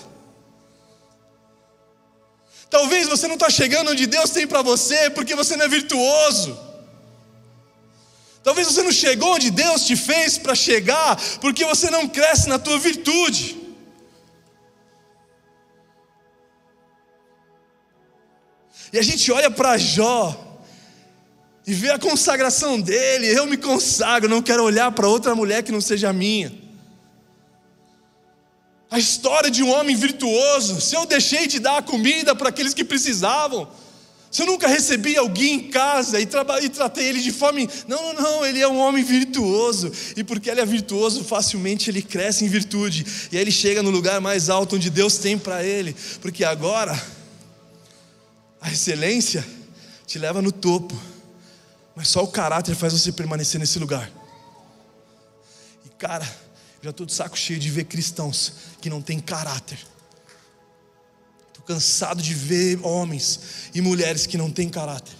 Talvez 2.71 3.09
você 3.09 3.27
não 3.27 3.35
está 3.35 3.49
chegando 3.49 3.91
onde 3.91 4.07
Deus 4.07 4.31
tem 4.31 4.47
para 4.47 4.63
você 4.63 5.11
porque 5.11 5.35
você 5.35 5.57
não 5.57 5.65
é 5.65 5.69
virtuoso. 5.69 6.59
Talvez 8.43 8.67
você 8.67 8.83
não 8.83 8.93
chegou 8.93 9.35
onde 9.35 9.51
Deus 9.51 9.85
te 9.85 9.95
fez 9.95 10.39
para 10.39 10.55
chegar 10.55 11.17
porque 11.41 11.65
você 11.65 11.91
não 11.91 12.09
cresce 12.09 12.49
na 12.49 12.59
tua 12.59 12.79
virtude. 12.79 13.68
E 18.93 18.99
a 18.99 19.03
gente 19.03 19.31
olha 19.31 19.51
para 19.51 19.77
Jó 19.77 20.49
e 21.67 21.75
vê 21.75 21.91
a 21.91 21.99
consagração 21.99 22.81
dele. 22.81 23.27
Eu 23.27 23.47
me 23.47 23.57
consagro, 23.57 24.29
não 24.29 24.41
quero 24.41 24.65
olhar 24.65 24.91
para 24.93 25.07
outra 25.07 25.35
mulher 25.35 25.63
que 25.63 25.71
não 25.71 25.81
seja 25.81 26.13
minha. 26.13 26.53
A 28.91 28.99
história 28.99 29.51
de 29.51 29.63
um 29.63 29.71
homem 29.71 29.95
virtuoso. 29.95 30.81
Se 30.81 30.97
eu 30.97 31.05
deixei 31.05 31.47
de 31.47 31.59
dar 31.59 31.83
comida 31.83 32.35
para 32.35 32.49
aqueles 32.49 32.73
que 32.73 32.83
precisavam, 32.83 33.69
se 34.31 34.43
eu 34.43 34.47
nunca 34.47 34.67
recebi 34.67 35.15
alguém 35.17 35.55
em 35.55 35.71
casa 35.71 36.19
e, 36.19 36.27
e 36.63 36.69
tratei 36.71 37.09
ele 37.09 37.21
de 37.21 37.31
fome, 37.31 37.69
não, 37.87 38.15
não, 38.15 38.23
não, 38.23 38.47
ele 38.47 38.61
é 38.61 38.69
um 38.69 38.79
homem 38.79 39.05
virtuoso. 39.05 39.93
E 40.17 40.25
porque 40.25 40.49
ele 40.49 40.63
é 40.63 40.67
virtuoso, 40.67 41.23
facilmente 41.23 41.91
ele 41.91 42.01
cresce 42.01 42.47
em 42.47 42.49
virtude. 42.49 43.05
E 43.31 43.37
aí 43.37 43.43
ele 43.43 43.53
chega 43.53 43.83
no 43.83 43.91
lugar 43.91 44.23
mais 44.23 44.49
alto 44.49 44.77
onde 44.77 44.89
Deus 44.89 45.19
tem 45.19 45.37
para 45.37 45.63
ele. 45.63 45.95
Porque 46.23 46.45
agora 46.45 46.99
a 48.69 48.73
excelência 48.73 49.45
te 50.07 50.19
leva 50.19 50.43
no 50.43 50.53
topo, 50.53 50.95
mas 51.97 52.09
só 52.09 52.23
o 52.23 52.29
caráter 52.29 52.75
faz 52.75 52.93
você 52.93 53.11
permanecer 53.11 53.59
nesse 53.59 53.79
lugar. 53.79 54.11
E 55.87 55.89
cara, 55.91 56.29
já 56.83 56.91
estou 56.91 57.07
de 57.07 57.15
saco 57.15 57.37
cheio 57.37 57.59
de 57.59 57.71
ver 57.71 57.85
cristãos 57.85 58.53
que 58.81 58.91
não 58.91 59.01
têm 59.01 59.19
caráter. 59.19 59.79
Estou 61.49 61.65
cansado 61.65 62.23
de 62.23 62.35
ver 62.35 62.79
homens 62.85 63.71
e 63.75 63.81
mulheres 63.81 64.27
que 64.27 64.37
não 64.37 64.51
têm 64.51 64.69
caráter. 64.69 65.17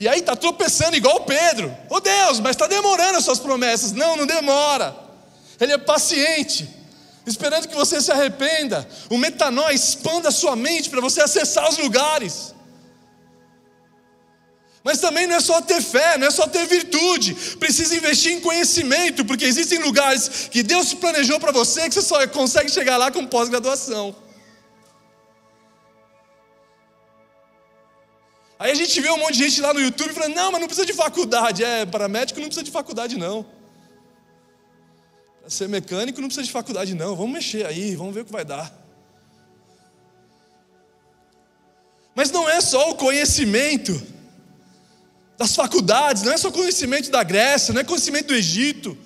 E 0.00 0.08
aí 0.08 0.20
está 0.20 0.34
tropeçando 0.34 0.96
igual 0.96 1.24
Pedro. 1.24 1.74
Oh 1.90 2.00
Deus, 2.00 2.40
mas 2.40 2.52
está 2.52 2.66
demorando 2.66 3.18
as 3.18 3.24
suas 3.24 3.38
promessas. 3.38 3.92
Não, 3.92 4.16
não 4.16 4.26
demora. 4.26 4.96
Ele 5.60 5.72
é 5.72 5.78
paciente 5.78 6.83
esperando 7.26 7.68
que 7.68 7.74
você 7.74 8.00
se 8.00 8.12
arrependa. 8.12 8.86
O 9.08 9.16
metanó 9.16 9.70
expanda 9.70 10.28
a 10.28 10.32
sua 10.32 10.54
mente 10.54 10.90
para 10.90 11.00
você 11.00 11.22
acessar 11.22 11.68
os 11.68 11.78
lugares. 11.78 12.54
Mas 14.82 15.00
também 15.00 15.26
não 15.26 15.36
é 15.36 15.40
só 15.40 15.62
ter 15.62 15.80
fé, 15.80 16.18
não 16.18 16.26
é 16.26 16.30
só 16.30 16.46
ter 16.46 16.66
virtude, 16.66 17.34
precisa 17.58 17.96
investir 17.96 18.32
em 18.32 18.40
conhecimento, 18.40 19.24
porque 19.24 19.46
existem 19.46 19.78
lugares 19.78 20.48
que 20.50 20.62
Deus 20.62 20.92
planejou 20.92 21.40
para 21.40 21.50
você 21.52 21.88
que 21.88 21.94
você 21.94 22.02
só 22.02 22.26
consegue 22.28 22.70
chegar 22.70 22.98
lá 22.98 23.10
com 23.10 23.26
pós-graduação. 23.26 24.14
Aí 28.58 28.70
a 28.70 28.74
gente 28.74 29.00
vê 29.00 29.10
um 29.10 29.16
monte 29.16 29.38
de 29.38 29.48
gente 29.48 29.60
lá 29.62 29.72
no 29.72 29.80
YouTube 29.80 30.12
falando: 30.12 30.34
não, 30.34 30.52
mas 30.52 30.60
não 30.60 30.68
precisa 30.68 30.86
de 30.86 30.92
faculdade. 30.92 31.64
É, 31.64 31.86
para 31.86 32.06
médico 32.06 32.38
não 32.38 32.46
precisa 32.46 32.64
de 32.64 32.70
faculdade, 32.70 33.16
não. 33.16 33.46
Ser 35.46 35.68
mecânico 35.68 36.20
não 36.20 36.28
precisa 36.28 36.46
de 36.46 36.52
faculdade, 36.52 36.94
não. 36.94 37.14
Vamos 37.14 37.32
mexer 37.32 37.66
aí, 37.66 37.94
vamos 37.94 38.14
ver 38.14 38.22
o 38.22 38.24
que 38.24 38.32
vai 38.32 38.44
dar. 38.44 38.72
Mas 42.14 42.30
não 42.30 42.48
é 42.48 42.60
só 42.60 42.90
o 42.90 42.94
conhecimento 42.94 44.00
das 45.36 45.54
faculdades, 45.54 46.22
não 46.22 46.32
é 46.32 46.36
só 46.36 46.50
conhecimento 46.50 47.10
da 47.10 47.22
Grécia, 47.22 47.74
não 47.74 47.80
é 47.80 47.84
conhecimento 47.84 48.28
do 48.28 48.34
Egito, 48.34 48.96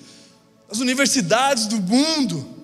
das 0.68 0.78
universidades 0.78 1.66
do 1.66 1.80
mundo. 1.80 2.56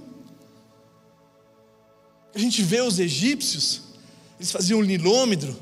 A 2.35 2.39
gente 2.39 2.63
vê 2.63 2.81
os 2.83 2.99
egípcios, 2.99 3.83
eles 4.39 4.51
faziam 4.51 4.81
um 4.81 4.85
nilômetro, 4.85 5.59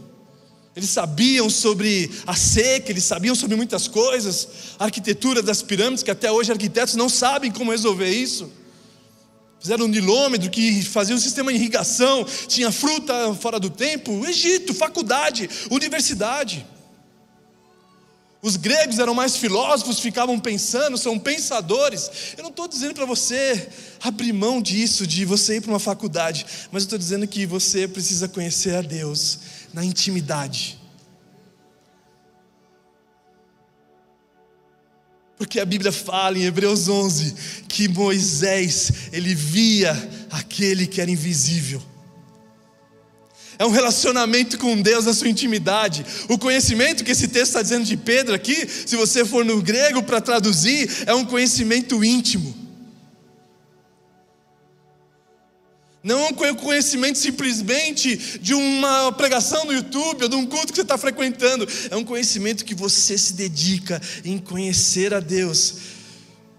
eles 0.74 0.88
sabiam 0.88 1.50
sobre 1.50 2.11
a 2.26 2.35
seca, 2.35 2.90
eles 2.90 3.04
sabiam 3.04 3.35
sobre 3.35 3.56
muitas 3.56 3.87
coisas, 3.87 4.48
a 4.78 4.85
arquitetura 4.85 5.42
das 5.42 5.61
pirâmides, 5.61 6.02
que 6.02 6.11
até 6.11 6.32
hoje 6.32 6.50
arquitetos 6.50 6.94
não 6.94 7.11
sabem 7.11 7.50
como 7.50 7.70
resolver 7.70 8.08
isso. 8.08 8.50
Fizeram 9.61 9.85
um 9.85 9.88
nilômetro 9.88 10.50
que 10.50 10.82
fazia 10.82 11.14
um 11.14 11.20
sistema 11.20 11.52
de 11.52 11.58
irrigação, 11.58 12.24
tinha 12.48 12.72
fruta 12.72 13.35
fora 13.35 13.61
do 13.61 13.68
tempo. 13.68 14.26
Egito, 14.26 14.74
faculdade, 14.74 15.48
universidade. 15.70 16.66
Os 18.40 18.56
gregos 18.56 18.98
eram 18.98 19.14
mais 19.14 19.37
filósofos, 19.37 20.00
ficavam 20.00 20.40
pensando, 20.40 20.98
são 20.98 21.16
pensadores. 21.16 22.11
Eu 22.37 22.42
não 22.42 22.50
estou 22.50 22.66
dizendo 22.66 22.94
para 22.94 23.04
você 23.04 23.68
abrir 24.00 24.32
mão 24.32 24.61
disso, 24.61 25.06
de 25.06 25.24
você 25.24 25.58
ir 25.58 25.61
para 25.61 25.70
uma 25.70 25.78
faculdade, 25.78 26.44
mas 26.72 26.82
eu 26.82 26.87
estou 26.87 26.98
dizendo 26.98 27.28
que 27.28 27.46
você 27.46 27.87
precisa 27.87 28.26
conhecer 28.26 28.74
a 28.74 28.82
Deus 28.82 29.38
na 29.72 29.85
intimidade. 29.85 30.78
Porque 35.37 35.58
a 35.58 35.64
Bíblia 35.64 35.90
fala 35.90 36.38
em 36.38 36.44
Hebreus 36.44 36.88
11 36.88 37.35
que 37.68 37.88
Moisés, 37.88 38.92
ele 39.12 39.35
via 39.35 39.92
aquele 40.30 40.87
que 40.87 41.00
era 41.00 41.11
invisível. 41.11 41.82
É 43.58 43.66
um 43.66 43.70
relacionamento 43.70 44.56
com 44.56 44.80
Deus 44.80 45.04
na 45.04 45.12
sua 45.12 45.28
intimidade. 45.28 46.06
O 46.28 46.38
conhecimento 46.38 47.04
que 47.04 47.11
esse 47.11 47.28
texto 47.28 47.48
está 47.48 47.62
dizendo 47.62 47.85
de 47.85 47.96
Pedro 47.96 48.35
aqui, 48.35 48.68
se 48.68 48.96
você 48.96 49.24
for 49.24 49.44
no 49.44 49.61
grego 49.61 50.02
para 50.02 50.20
traduzir, 50.20 50.88
é 51.06 51.14
um 51.14 51.24
conhecimento 51.24 52.04
íntimo. 52.04 52.62
Não 56.02 56.18
é 56.18 56.50
um 56.50 56.54
conhecimento 56.56 57.16
simplesmente 57.16 58.16
de 58.40 58.54
uma 58.54 59.12
pregação 59.12 59.64
no 59.64 59.72
YouTube 59.72 60.24
ou 60.24 60.28
de 60.28 60.34
um 60.34 60.44
culto 60.44 60.68
que 60.68 60.74
você 60.74 60.82
está 60.82 60.98
frequentando. 60.98 61.66
É 61.90 61.96
um 61.96 62.04
conhecimento 62.04 62.64
que 62.64 62.74
você 62.74 63.16
se 63.16 63.34
dedica 63.34 64.02
em 64.24 64.36
conhecer 64.36 65.14
a 65.14 65.20
Deus. 65.20 65.74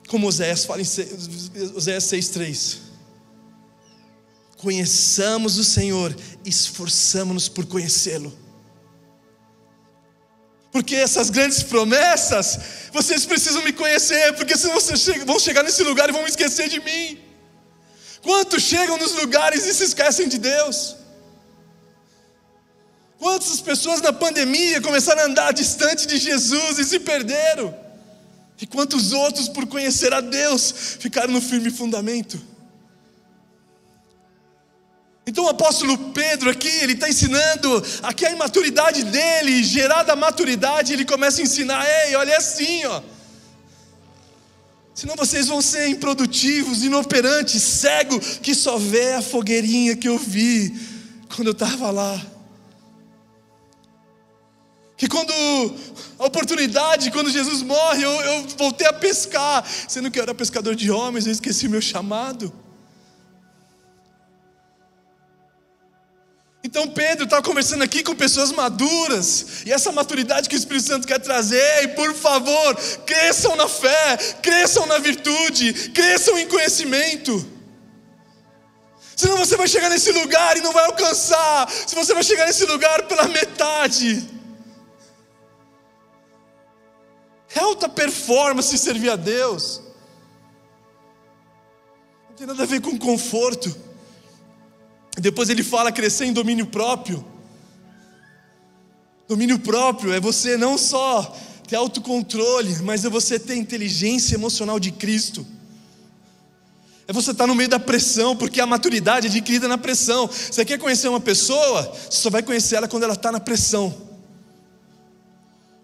Como 0.07 0.27
Oséias 0.27 0.63
fala 0.63 0.81
em 0.81 0.85
Oséias 1.75 2.05
6,3. 2.05 2.77
Conheçamos 4.57 5.57
o 5.57 5.63
Senhor, 5.63 6.15
esforçamos-nos 6.45 7.49
por 7.49 7.65
conhecê-lo. 7.65 8.33
Porque 10.71 10.95
essas 10.95 11.29
grandes 11.29 11.61
promessas, 11.61 12.59
vocês 12.93 13.25
precisam 13.25 13.61
me 13.61 13.73
conhecer, 13.73 14.33
porque 14.33 14.57
senão 14.57 14.75
vocês 14.75 15.05
vão 15.25 15.37
chegar 15.37 15.63
nesse 15.63 15.83
lugar 15.83 16.07
e 16.07 16.13
vão 16.13 16.25
esquecer 16.25 16.69
de 16.69 16.79
mim. 16.79 17.32
Quantos 18.23 18.63
chegam 18.63 18.97
nos 18.97 19.13
lugares 19.13 19.65
e 19.65 19.73
se 19.73 19.83
esquecem 19.83 20.29
de 20.29 20.37
Deus? 20.37 20.95
Quantas 23.19 23.59
pessoas 23.61 24.01
na 24.01 24.13
pandemia 24.13 24.81
começaram 24.81 25.21
a 25.21 25.25
andar 25.25 25.53
distante 25.53 26.07
de 26.07 26.17
Jesus 26.17 26.79
e 26.79 26.85
se 26.85 26.99
perderam? 26.99 27.75
E 28.61 28.65
quantos 28.65 29.11
outros, 29.11 29.49
por 29.49 29.67
conhecer 29.67 30.13
a 30.13 30.21
Deus, 30.21 30.73
ficaram 30.99 31.33
no 31.33 31.41
firme 31.41 31.69
fundamento? 31.69 32.41
Então 35.27 35.45
o 35.45 35.49
apóstolo 35.49 35.97
Pedro 36.11 36.49
aqui, 36.49 36.67
ele 36.67 36.93
está 36.93 37.09
ensinando 37.09 37.83
aqui 38.03 38.25
a 38.25 38.31
imaturidade 38.31 39.03
dele, 39.03 39.63
gerada 39.63 40.13
a 40.13 40.15
maturidade, 40.15 40.93
ele 40.93 41.05
começa 41.05 41.41
a 41.41 41.43
ensinar, 41.43 41.85
ei, 41.85 42.15
olha 42.15 42.37
assim, 42.37 42.85
ó. 42.85 43.01
Senão 44.93 45.15
vocês 45.15 45.47
vão 45.47 45.61
ser 45.61 45.87
improdutivos, 45.87 46.83
inoperantes, 46.83 47.61
cego, 47.61 48.19
que 48.19 48.53
só 48.53 48.77
vê 48.77 49.13
a 49.13 49.21
fogueirinha 49.21 49.95
que 49.95 50.07
eu 50.07 50.17
vi 50.17 50.73
quando 51.35 51.47
eu 51.47 51.53
estava 51.53 51.89
lá. 51.89 52.21
Que 54.95 55.07
quando 55.07 55.33
a 56.19 56.25
oportunidade, 56.25 57.11
quando 57.11 57.31
Jesus 57.31 57.63
morre, 57.63 58.03
eu, 58.03 58.11
eu 58.11 58.47
voltei 58.57 58.85
a 58.85 58.93
pescar, 58.93 59.65
sendo 59.87 60.11
que 60.11 60.19
eu 60.19 60.23
era 60.23 60.35
pescador 60.35 60.75
de 60.75 60.91
homens, 60.91 61.25
eu 61.25 61.31
esqueci 61.31 61.67
meu 61.67 61.81
chamado. 61.81 62.53
Então 66.63 66.87
Pedro 66.87 67.25
está 67.25 67.41
conversando 67.41 67.83
aqui 67.83 68.01
com 68.01 68.15
pessoas 68.15 68.49
maduras, 68.51 69.63
e 69.65 69.71
essa 69.73 69.91
maturidade 69.91 70.47
que 70.47 70.55
o 70.55 70.57
Espírito 70.57 70.87
Santo 70.87 71.05
quer 71.05 71.19
trazer, 71.19 71.83
e 71.83 71.89
por 71.89 72.13
favor, 72.15 72.75
cresçam 73.05 73.53
na 73.57 73.67
fé, 73.67 74.17
cresçam 74.41 74.85
na 74.85 74.97
virtude, 74.97 75.73
cresçam 75.89 76.39
em 76.39 76.47
conhecimento. 76.47 77.45
Senão 79.13 79.37
você 79.37 79.57
vai 79.57 79.67
chegar 79.67 79.89
nesse 79.89 80.11
lugar 80.13 80.55
e 80.55 80.61
não 80.61 80.71
vai 80.71 80.85
alcançar, 80.85 81.69
se 81.69 81.93
você 81.93 82.13
vai 82.13 82.23
chegar 82.23 82.45
nesse 82.45 82.65
lugar 82.65 83.03
pela 83.03 83.27
metade. 83.27 84.29
É 87.53 87.59
alta 87.59 87.89
performance 87.89 88.75
servir 88.77 89.09
a 89.09 89.17
Deus, 89.17 89.81
não 92.29 92.35
tem 92.37 92.47
nada 92.47 92.63
a 92.63 92.65
ver 92.65 92.81
com 92.81 92.97
conforto. 92.97 93.92
Depois 95.23 95.47
ele 95.49 95.63
fala 95.63 95.89
crescer 95.89 96.25
em 96.25 96.33
domínio 96.33 96.67
próprio. 96.67 97.25
Domínio 99.25 99.57
próprio 99.57 100.11
é 100.11 100.19
você 100.19 100.57
não 100.57 100.77
só 100.77 101.33
ter 101.65 101.77
autocontrole, 101.77 102.79
mas 102.81 103.05
é 103.05 103.09
você 103.09 103.39
ter 103.39 103.55
inteligência 103.55 104.35
emocional 104.35 104.77
de 104.81 104.91
Cristo. 104.91 105.47
É 107.07 107.13
você 107.13 107.31
estar 107.31 107.47
no 107.47 107.55
meio 107.55 107.69
da 107.69 107.79
pressão, 107.79 108.35
porque 108.35 108.59
a 108.59 108.67
maturidade 108.67 109.27
é 109.27 109.29
adquirida 109.29 109.65
na 109.65 109.77
pressão. 109.77 110.27
Você 110.27 110.65
quer 110.65 110.77
conhecer 110.77 111.07
uma 111.07 111.21
pessoa, 111.21 111.83
você 111.83 112.17
só 112.19 112.29
vai 112.29 112.43
conhecer 112.43 112.75
ela 112.75 112.89
quando 112.89 113.03
ela 113.03 113.13
está 113.13 113.31
na 113.31 113.39
pressão. 113.39 113.95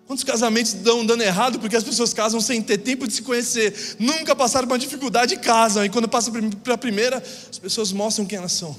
Quantos 0.05 0.25
casamentos 0.25 0.73
dão 0.73 1.05
dando 1.05 1.23
errado 1.23 1.59
porque 1.59 1.77
as 1.77 1.83
pessoas 1.83 2.13
casam 2.13 2.41
sem 2.41 2.61
ter 2.61 2.79
tempo 2.79 3.07
de 3.07 3.13
se 3.13 3.21
conhecer? 3.21 3.95
Nunca 3.99 4.35
passaram 4.35 4.67
por 4.67 4.73
uma 4.73 4.79
dificuldade 4.79 5.35
e 5.35 5.37
casam, 5.37 5.85
e 5.85 5.89
quando 5.89 6.09
passam 6.09 6.33
para 6.61 6.73
a 6.73 6.77
primeira, 6.77 7.23
as 7.49 7.57
pessoas 7.57 7.93
mostram 7.93 8.25
quem 8.25 8.37
elas 8.37 8.51
são. 8.51 8.75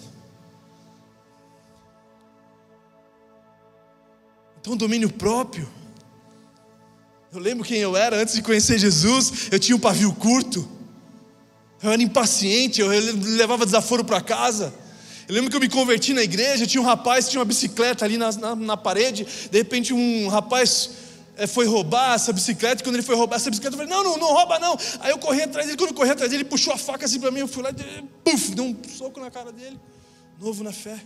Então, 4.61 4.77
domínio 4.77 5.11
próprio. 5.11 5.69
Eu 7.33 7.41
lembro 7.41 7.65
quem 7.65 7.79
eu 7.79 7.97
era 7.97 8.21
antes 8.21 8.35
de 8.35 8.43
conhecer 8.43 8.79
Jesus. 8.79 9.49
Eu 9.51 9.59
tinha 9.59 9.77
um 9.77 9.81
pavio 9.81 10.13
curto. 10.13 10.69
Eu 11.83 11.91
era 11.91 12.03
impaciente. 12.03 12.81
Eu 12.81 12.89
levava 12.89 13.65
desaforo 13.65 14.05
para 14.05 14.21
casa. 14.21 14.75
Eu 15.29 15.35
lembro 15.35 15.49
que 15.49 15.57
eu 15.57 15.61
me 15.61 15.69
converti 15.69 16.13
na 16.13 16.23
igreja. 16.23 16.67
Tinha 16.67 16.83
um 16.83 16.85
rapaz 16.85 17.25
que 17.25 17.31
tinha 17.31 17.41
uma 17.41 17.47
bicicleta 17.47 18.05
ali 18.05 18.19
na, 18.19 18.33
na, 18.33 18.57
na 18.57 18.77
parede. 18.77 19.27
De 19.51 19.57
repente, 19.57 19.95
um 19.95 20.29
rapaz 20.29 20.91
é, 21.37 21.47
foi 21.47 21.67
roubar 21.67 22.17
essa 22.17 22.33
bicicleta. 22.33 22.83
E 22.83 22.85
quando 22.85 22.97
ele 22.97 23.03
foi 23.05 23.15
roubar 23.15 23.37
essa 23.37 23.49
bicicleta, 23.49 23.77
eu 23.77 23.79
falei: 23.79 23.95
Não, 23.95 24.05
não, 24.05 24.19
não 24.19 24.35
rouba 24.35 24.59
não. 24.59 24.77
Aí 24.99 25.11
eu 25.11 25.19
corri 25.19 25.43
atrás 25.43 25.67
dele. 25.67 25.79
Quando 25.79 25.91
eu 25.91 25.97
corri 25.97 26.11
atrás 26.11 26.31
dele, 26.31 26.43
ele 26.43 26.51
puxou 26.51 26.75
a 26.75 26.77
faca 26.77 27.07
assim 27.07 27.21
para 27.21 27.31
mim. 27.31 27.41
Eu 27.41 27.49
fui 27.49 27.63
lá 27.63 27.71
e 27.71 28.03
puf, 28.25 28.61
um 28.61 28.77
soco 28.99 29.21
na 29.21 29.31
cara 29.31 29.53
dele. 29.53 29.79
Novo 30.39 30.65
na 30.65 30.73
fé. 30.73 30.99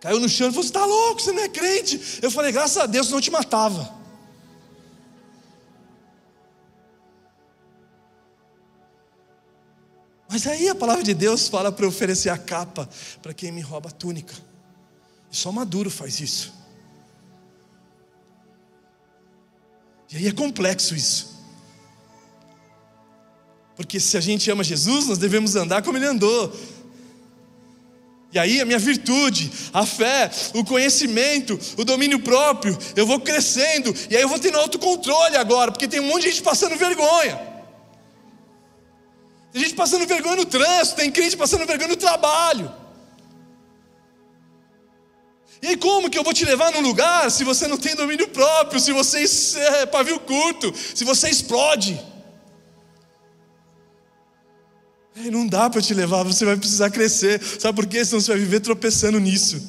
Caiu 0.00 0.20
no 0.20 0.28
chão 0.28 0.48
e 0.48 0.50
falou: 0.50 0.62
Você 0.62 0.68
está 0.68 0.84
louco, 0.84 1.20
você 1.20 1.32
não 1.32 1.42
é 1.42 1.48
crente. 1.48 2.20
Eu 2.22 2.30
falei: 2.30 2.52
Graças 2.52 2.76
a 2.76 2.86
Deus 2.86 3.10
não 3.10 3.20
te 3.20 3.30
matava. 3.30 3.96
Mas 10.30 10.46
aí 10.46 10.68
a 10.68 10.74
palavra 10.74 11.02
de 11.02 11.14
Deus 11.14 11.48
fala 11.48 11.72
para 11.72 11.88
oferecer 11.88 12.28
a 12.28 12.36
capa 12.36 12.88
para 13.22 13.32
quem 13.32 13.50
me 13.50 13.62
rouba 13.62 13.88
a 13.88 13.92
túnica. 13.92 14.34
E 15.30 15.36
só 15.36 15.50
maduro 15.50 15.90
faz 15.90 16.20
isso. 16.20 16.52
E 20.10 20.16
aí 20.16 20.26
é 20.26 20.32
complexo 20.32 20.94
isso. 20.94 21.38
Porque 23.74 23.98
se 24.00 24.16
a 24.16 24.20
gente 24.20 24.50
ama 24.50 24.64
Jesus, 24.64 25.06
nós 25.06 25.18
devemos 25.18 25.54
andar 25.56 25.82
como 25.82 25.96
ele 25.96 26.06
andou. 26.06 26.52
E 28.32 28.38
aí 28.38 28.60
a 28.60 28.64
minha 28.64 28.78
virtude, 28.78 29.50
a 29.72 29.86
fé, 29.86 30.30
o 30.54 30.62
conhecimento, 30.62 31.58
o 31.78 31.84
domínio 31.84 32.20
próprio, 32.20 32.76
eu 32.94 33.06
vou 33.06 33.20
crescendo, 33.20 33.94
e 34.10 34.16
aí 34.16 34.22
eu 34.22 34.28
vou 34.28 34.38
tendo 34.38 34.58
autocontrole 34.58 35.36
agora, 35.36 35.72
porque 35.72 35.88
tem 35.88 36.00
um 36.00 36.06
monte 36.06 36.24
de 36.24 36.30
gente 36.30 36.42
passando 36.42 36.76
vergonha. 36.76 37.40
Tem 39.50 39.62
gente 39.62 39.74
passando 39.74 40.06
vergonha 40.06 40.36
no 40.36 40.44
trânsito, 40.44 40.96
tem 40.96 41.10
crente 41.10 41.36
passando 41.36 41.66
vergonha 41.66 41.88
no 41.88 41.96
trabalho. 41.96 42.70
E 45.62 45.68
aí 45.68 45.76
como 45.76 46.10
que 46.10 46.18
eu 46.18 46.22
vou 46.22 46.34
te 46.34 46.44
levar 46.44 46.70
num 46.70 46.80
lugar 46.80 47.30
se 47.30 47.44
você 47.44 47.66
não 47.66 47.78
tem 47.78 47.94
domínio 47.94 48.28
próprio, 48.28 48.78
se 48.78 48.92
você 48.92 49.24
é 49.56 49.86
pavio 49.86 50.20
curto, 50.20 50.72
se 50.94 51.02
você 51.02 51.30
explode? 51.30 51.98
Não 55.30 55.46
dá 55.46 55.68
para 55.68 55.82
te 55.82 55.92
levar, 55.94 56.22
você 56.22 56.44
vai 56.44 56.56
precisar 56.56 56.90
crescer. 56.90 57.40
Sabe 57.40 57.74
por 57.74 57.86
quê? 57.86 58.04
Senão 58.04 58.20
você 58.20 58.30
vai 58.30 58.40
viver 58.40 58.60
tropeçando 58.60 59.18
nisso. 59.18 59.60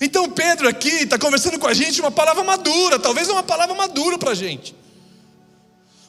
Então 0.00 0.28
Pedro 0.28 0.68
aqui 0.68 0.88
está 0.88 1.18
conversando 1.18 1.58
com 1.58 1.66
a 1.66 1.74
gente 1.74 2.00
uma 2.00 2.10
palavra 2.10 2.42
madura, 2.42 2.98
talvez 2.98 3.28
uma 3.28 3.42
palavra 3.42 3.74
madura 3.74 4.18
para 4.18 4.32
a 4.32 4.34
gente. 4.34 4.74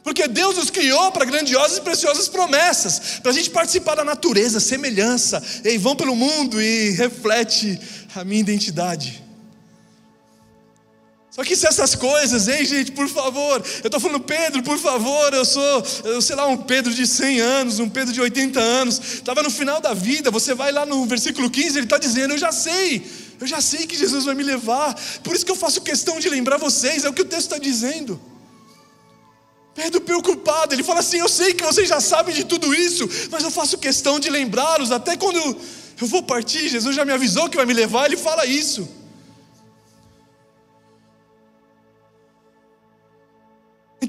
Porque 0.04 0.28
Deus 0.28 0.58
nos 0.58 0.70
criou 0.70 1.12
para 1.12 1.24
grandiosas 1.24 1.78
e 1.78 1.82
preciosas 1.82 2.28
promessas, 2.28 3.20
para 3.22 3.32
a 3.32 3.34
gente 3.34 3.50
participar 3.50 3.96
da 3.96 4.04
natureza, 4.04 4.60
semelhança, 4.60 5.42
e 5.64 5.78
vão 5.78 5.96
pelo 5.96 6.16
mundo 6.16 6.62
e 6.62 6.92
reflete 6.92 7.80
a 8.14 8.24
minha 8.24 8.42
identidade. 8.42 9.24
Só 11.34 11.44
que 11.44 11.56
se 11.56 11.66
essas 11.66 11.96
coisas, 11.96 12.48
hein, 12.48 12.64
gente, 12.64 12.92
por 12.92 13.10
favor, 13.10 13.60
eu 13.84 13.88
estou 13.88 14.00
falando, 14.00 14.20
Pedro, 14.20 14.62
por 14.62 14.78
favor, 14.78 15.34
eu 15.34 15.44
sou, 15.44 15.84
eu 16.04 16.22
sei 16.22 16.36
lá, 16.36 16.46
um 16.46 16.56
Pedro 16.56 16.94
de 16.94 17.08
100 17.08 17.40
anos, 17.40 17.80
um 17.80 17.90
Pedro 17.90 18.14
de 18.14 18.22
80 18.22 18.60
anos, 18.60 19.02
estava 19.16 19.42
no 19.42 19.50
final 19.50 19.82
da 19.82 19.96
vida, 19.96 20.30
você 20.30 20.54
vai 20.54 20.72
lá 20.72 20.86
no 20.86 21.04
versículo 21.08 21.50
15, 21.50 21.76
ele 21.76 21.88
está 21.88 21.98
dizendo: 21.98 22.36
Eu 22.36 22.38
já 22.38 22.52
sei, 22.52 23.04
eu 23.42 23.48
já 23.48 23.60
sei 23.62 23.88
que 23.88 23.98
Jesus 23.98 24.26
vai 24.26 24.36
me 24.36 24.44
levar, 24.44 24.94
por 25.24 25.36
isso 25.36 25.44
que 25.44 25.52
eu 25.52 25.56
faço 25.56 25.82
questão 25.82 26.20
de 26.20 26.30
lembrar 26.30 26.58
vocês, 26.58 27.04
é 27.04 27.10
o 27.10 27.14
que 27.14 27.24
o 27.24 27.26
texto 27.26 27.52
está 27.52 27.58
dizendo. 27.58 28.22
Pedro 29.74 30.02
preocupado, 30.02 30.76
ele 30.76 30.84
fala 30.84 31.00
assim: 31.00 31.18
Eu 31.18 31.30
sei 31.30 31.56
que 31.56 31.64
vocês 31.64 31.90
já 31.90 32.00
sabem 32.00 32.36
de 32.36 32.44
tudo 32.44 32.76
isso, 32.76 33.10
mas 33.32 33.44
eu 33.44 33.50
faço 33.50 33.80
questão 33.80 34.20
de 34.20 34.30
lembrá-los, 34.30 34.92
até 34.92 35.18
quando 35.18 35.40
eu 35.40 36.08
vou 36.08 36.22
partir, 36.22 36.70
Jesus 36.70 36.96
já 36.96 37.04
me 37.04 37.12
avisou 37.12 37.50
que 37.50 37.58
vai 37.58 37.66
me 37.66 37.74
levar, 37.74 38.06
ele 38.06 38.18
fala 38.18 38.46
isso. 38.46 38.88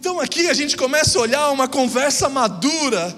Então 0.05 0.21
aqui 0.21 0.51
a 0.51 0.53
gente 0.53 0.77
começa 0.77 1.19
a 1.19 1.23
olhar 1.23 1.51
uma 1.51 1.67
conversa 1.67 2.29
madura 2.29 3.17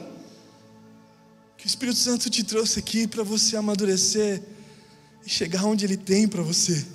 que 1.59 1.67
o 1.67 1.69
Espírito 1.69 1.99
Santo 1.99 2.31
te 2.31 2.45
trouxe 2.45 2.79
aqui 2.79 3.09
para 3.09 3.25
você 3.25 3.57
amadurecer 3.57 4.41
e 5.27 5.29
chegar 5.29 5.65
onde 5.65 5.85
Ele 5.85 5.97
tem 5.97 6.29
para 6.29 6.45
você. 6.45 6.87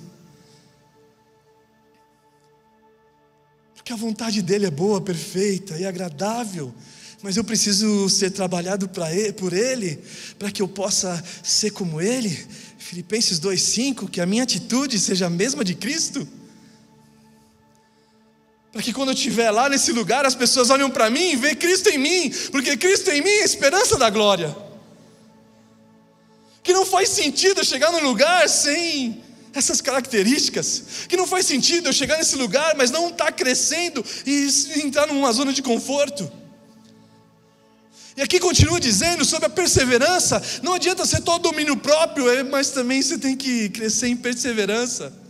Porque 3.74 3.92
a 3.92 3.96
vontade 3.96 4.40
dele 4.40 4.64
é 4.64 4.70
boa, 4.70 4.98
perfeita 4.98 5.76
e 5.76 5.84
agradável, 5.84 6.74
mas 7.22 7.36
eu 7.36 7.44
preciso 7.44 8.08
ser 8.08 8.30
trabalhado 8.30 8.90
ele, 9.10 9.32
por 9.34 9.52
Ele, 9.52 10.02
para 10.38 10.50
que 10.50 10.62
eu 10.62 10.68
possa 10.68 11.22
ser 11.42 11.70
como 11.70 12.00
Ele. 12.00 12.30
Filipenses 12.78 13.38
2,5: 13.38 14.08
que 14.08 14.22
a 14.22 14.26
minha 14.26 14.44
atitude 14.44 14.98
seja 14.98 15.26
a 15.26 15.30
mesma 15.30 15.62
de 15.62 15.74
Cristo. 15.74 16.26
Para 18.72 18.82
que 18.82 18.92
quando 18.92 19.10
eu 19.10 19.14
estiver 19.14 19.50
lá 19.50 19.68
nesse 19.68 19.92
lugar, 19.92 20.24
as 20.24 20.34
pessoas 20.34 20.70
olham 20.70 20.88
para 20.88 21.10
mim 21.10 21.32
e 21.32 21.36
veem 21.36 21.54
Cristo 21.54 21.90
em 21.90 21.98
mim, 21.98 22.32
porque 22.50 22.74
Cristo 22.74 23.10
em 23.10 23.20
mim 23.20 23.30
é 23.30 23.42
a 23.42 23.44
esperança 23.44 23.98
da 23.98 24.08
glória. 24.08 24.56
Que 26.62 26.72
não 26.72 26.86
faz 26.86 27.10
sentido 27.10 27.60
eu 27.60 27.64
chegar 27.64 27.92
num 27.92 28.02
lugar 28.02 28.48
sem 28.48 29.22
essas 29.52 29.82
características, 29.82 31.06
que 31.06 31.18
não 31.18 31.26
faz 31.26 31.44
sentido 31.44 31.90
eu 31.90 31.92
chegar 31.92 32.16
nesse 32.16 32.36
lugar, 32.36 32.74
mas 32.74 32.90
não 32.90 33.08
estar 33.08 33.26
tá 33.26 33.32
crescendo 33.32 34.02
e 34.24 34.48
entrar 34.82 35.06
numa 35.06 35.30
zona 35.32 35.52
de 35.52 35.60
conforto. 35.60 36.32
E 38.16 38.22
aqui 38.22 38.40
continua 38.40 38.80
dizendo 38.80 39.22
sobre 39.22 39.46
a 39.46 39.50
perseverança: 39.50 40.42
não 40.62 40.72
adianta 40.74 41.04
ser 41.04 41.20
todo 41.20 41.42
domínio 41.42 41.76
próprio, 41.76 42.30
é, 42.30 42.42
mas 42.42 42.70
também 42.70 43.02
você 43.02 43.18
tem 43.18 43.36
que 43.36 43.68
crescer 43.68 44.08
em 44.08 44.16
perseverança. 44.16 45.21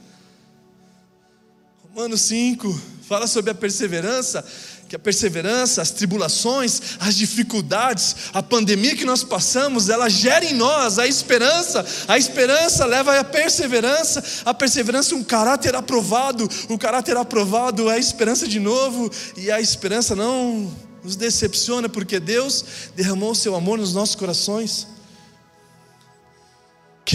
Romanos 1.94 2.22
5, 2.22 2.81
fala 3.07 3.26
sobre 3.26 3.50
a 3.50 3.55
perseverança, 3.55 4.42
que 4.88 4.96
a 4.96 4.98
perseverança, 4.98 5.83
as 5.83 5.90
tribulações, 5.90 6.81
as 6.98 7.14
dificuldades, 7.14 8.16
a 8.33 8.42
pandemia 8.42 8.96
que 8.96 9.05
nós 9.05 9.22
passamos, 9.22 9.90
ela 9.90 10.09
gera 10.09 10.42
em 10.42 10.55
nós 10.55 10.98
a 10.98 11.07
esperança, 11.07 11.85
a 12.09 12.16
esperança 12.16 12.87
leva 12.87 13.18
à 13.18 13.22
perseverança, 13.22 14.24
a 14.42 14.55
perseverança 14.55 15.14
um 15.14 15.22
caráter 15.22 15.76
aprovado, 15.76 16.48
o 16.70 16.78
caráter 16.78 17.14
aprovado 17.14 17.90
é 17.90 17.96
a 17.96 17.98
esperança 17.98 18.48
de 18.48 18.59
novo, 18.59 19.11
e 19.37 19.50
a 19.50 19.61
esperança 19.61 20.16
não 20.16 20.74
nos 21.05 21.14
decepciona, 21.14 21.90
porque 21.90 22.18
Deus 22.18 22.64
derramou 22.96 23.33
o 23.33 23.37
seu 23.37 23.55
amor 23.55 23.76
nos 23.76 23.92
nossos 23.92 24.14
corações. 24.14 24.87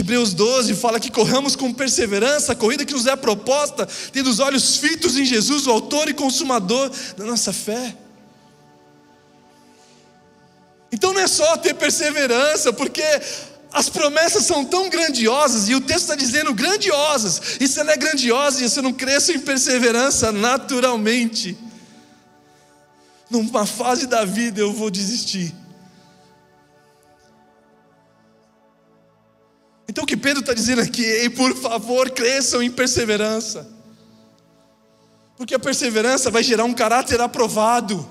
Hebreus 0.02 0.34
12 0.34 0.76
fala 0.76 1.00
que 1.00 1.12
corramos 1.12 1.56
com 1.56 1.74
perseverança 1.74 2.52
a 2.52 2.56
corrida 2.56 2.86
que 2.86 2.94
nos 2.94 3.08
é 3.08 3.16
proposta, 3.16 3.88
tendo 4.12 4.30
os 4.30 4.40
olhos 4.40 4.78
fitos 4.78 5.18
em 5.18 5.26
Jesus, 5.26 5.66
o 5.68 5.72
autor 5.72 6.10
e 6.10 6.14
consumador 6.14 6.92
da 7.18 7.26
nossa 7.26 7.52
fé. 7.52 7.96
Então 10.92 11.14
não 11.14 11.22
é 11.22 11.28
só 11.28 11.58
ter 11.58 11.74
perseverança, 11.74 12.72
porque 12.72 13.04
as 13.72 13.90
promessas 13.90 14.46
são 14.46 14.64
tão 14.64 14.90
grandiosas, 14.90 15.68
e 15.68 15.76
o 15.76 15.82
texto 15.82 16.04
está 16.04 16.16
dizendo 16.16 16.54
grandiosas, 16.54 17.58
e 17.60 17.68
se 17.68 17.80
ela 17.80 17.92
é 17.92 17.98
grandiosa 17.98 18.64
e 18.64 18.70
você 18.70 18.82
não 18.82 18.94
cresce 18.94 19.34
em 19.34 19.40
perseverança 19.40 20.32
naturalmente, 20.32 21.58
numa 23.30 23.66
fase 23.66 24.08
da 24.08 24.24
vida 24.24 24.62
eu 24.62 24.72
vou 24.72 24.90
desistir. 24.90 25.54
Então 29.98 30.04
o 30.04 30.08
que 30.08 30.16
Pedro 30.16 30.42
está 30.42 30.54
dizendo 30.54 30.80
aqui, 30.80 31.28
por 31.32 31.58
favor, 31.58 32.12
cresçam 32.12 32.62
em 32.62 32.70
perseverança, 32.70 33.68
porque 35.36 35.56
a 35.56 35.60
perseverança 35.60 36.30
vai 36.30 36.44
gerar 36.44 36.66
um 36.66 36.74
caráter 36.74 37.20
aprovado. 37.20 38.08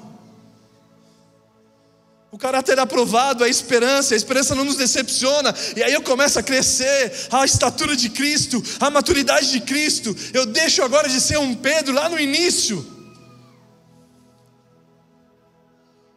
O 2.29 2.37
caráter 2.37 2.77
aprovado, 2.81 3.45
a 3.45 3.49
esperança, 3.49 4.15
a 4.15 4.17
esperança 4.17 4.53
não 4.53 4.65
nos 4.65 4.75
decepciona, 4.75 5.55
e 5.77 5.83
aí 5.85 5.93
eu 5.93 6.03
começo 6.03 6.41
a 6.41 6.43
crescer, 6.43 7.13
a 7.31 7.45
estatura 7.45 7.95
de 7.95 8.11
Cristo, 8.11 8.61
a 8.81 8.91
maturidade 8.91 9.53
de 9.53 9.61
Cristo. 9.61 10.17
Eu 10.35 10.45
deixo 10.45 10.83
agora 10.83 11.09
de 11.09 11.21
ser 11.21 11.39
um 11.39 11.55
Pedro 11.55 11.95
lá 11.95 12.09
no 12.09 12.19
início, 12.19 12.85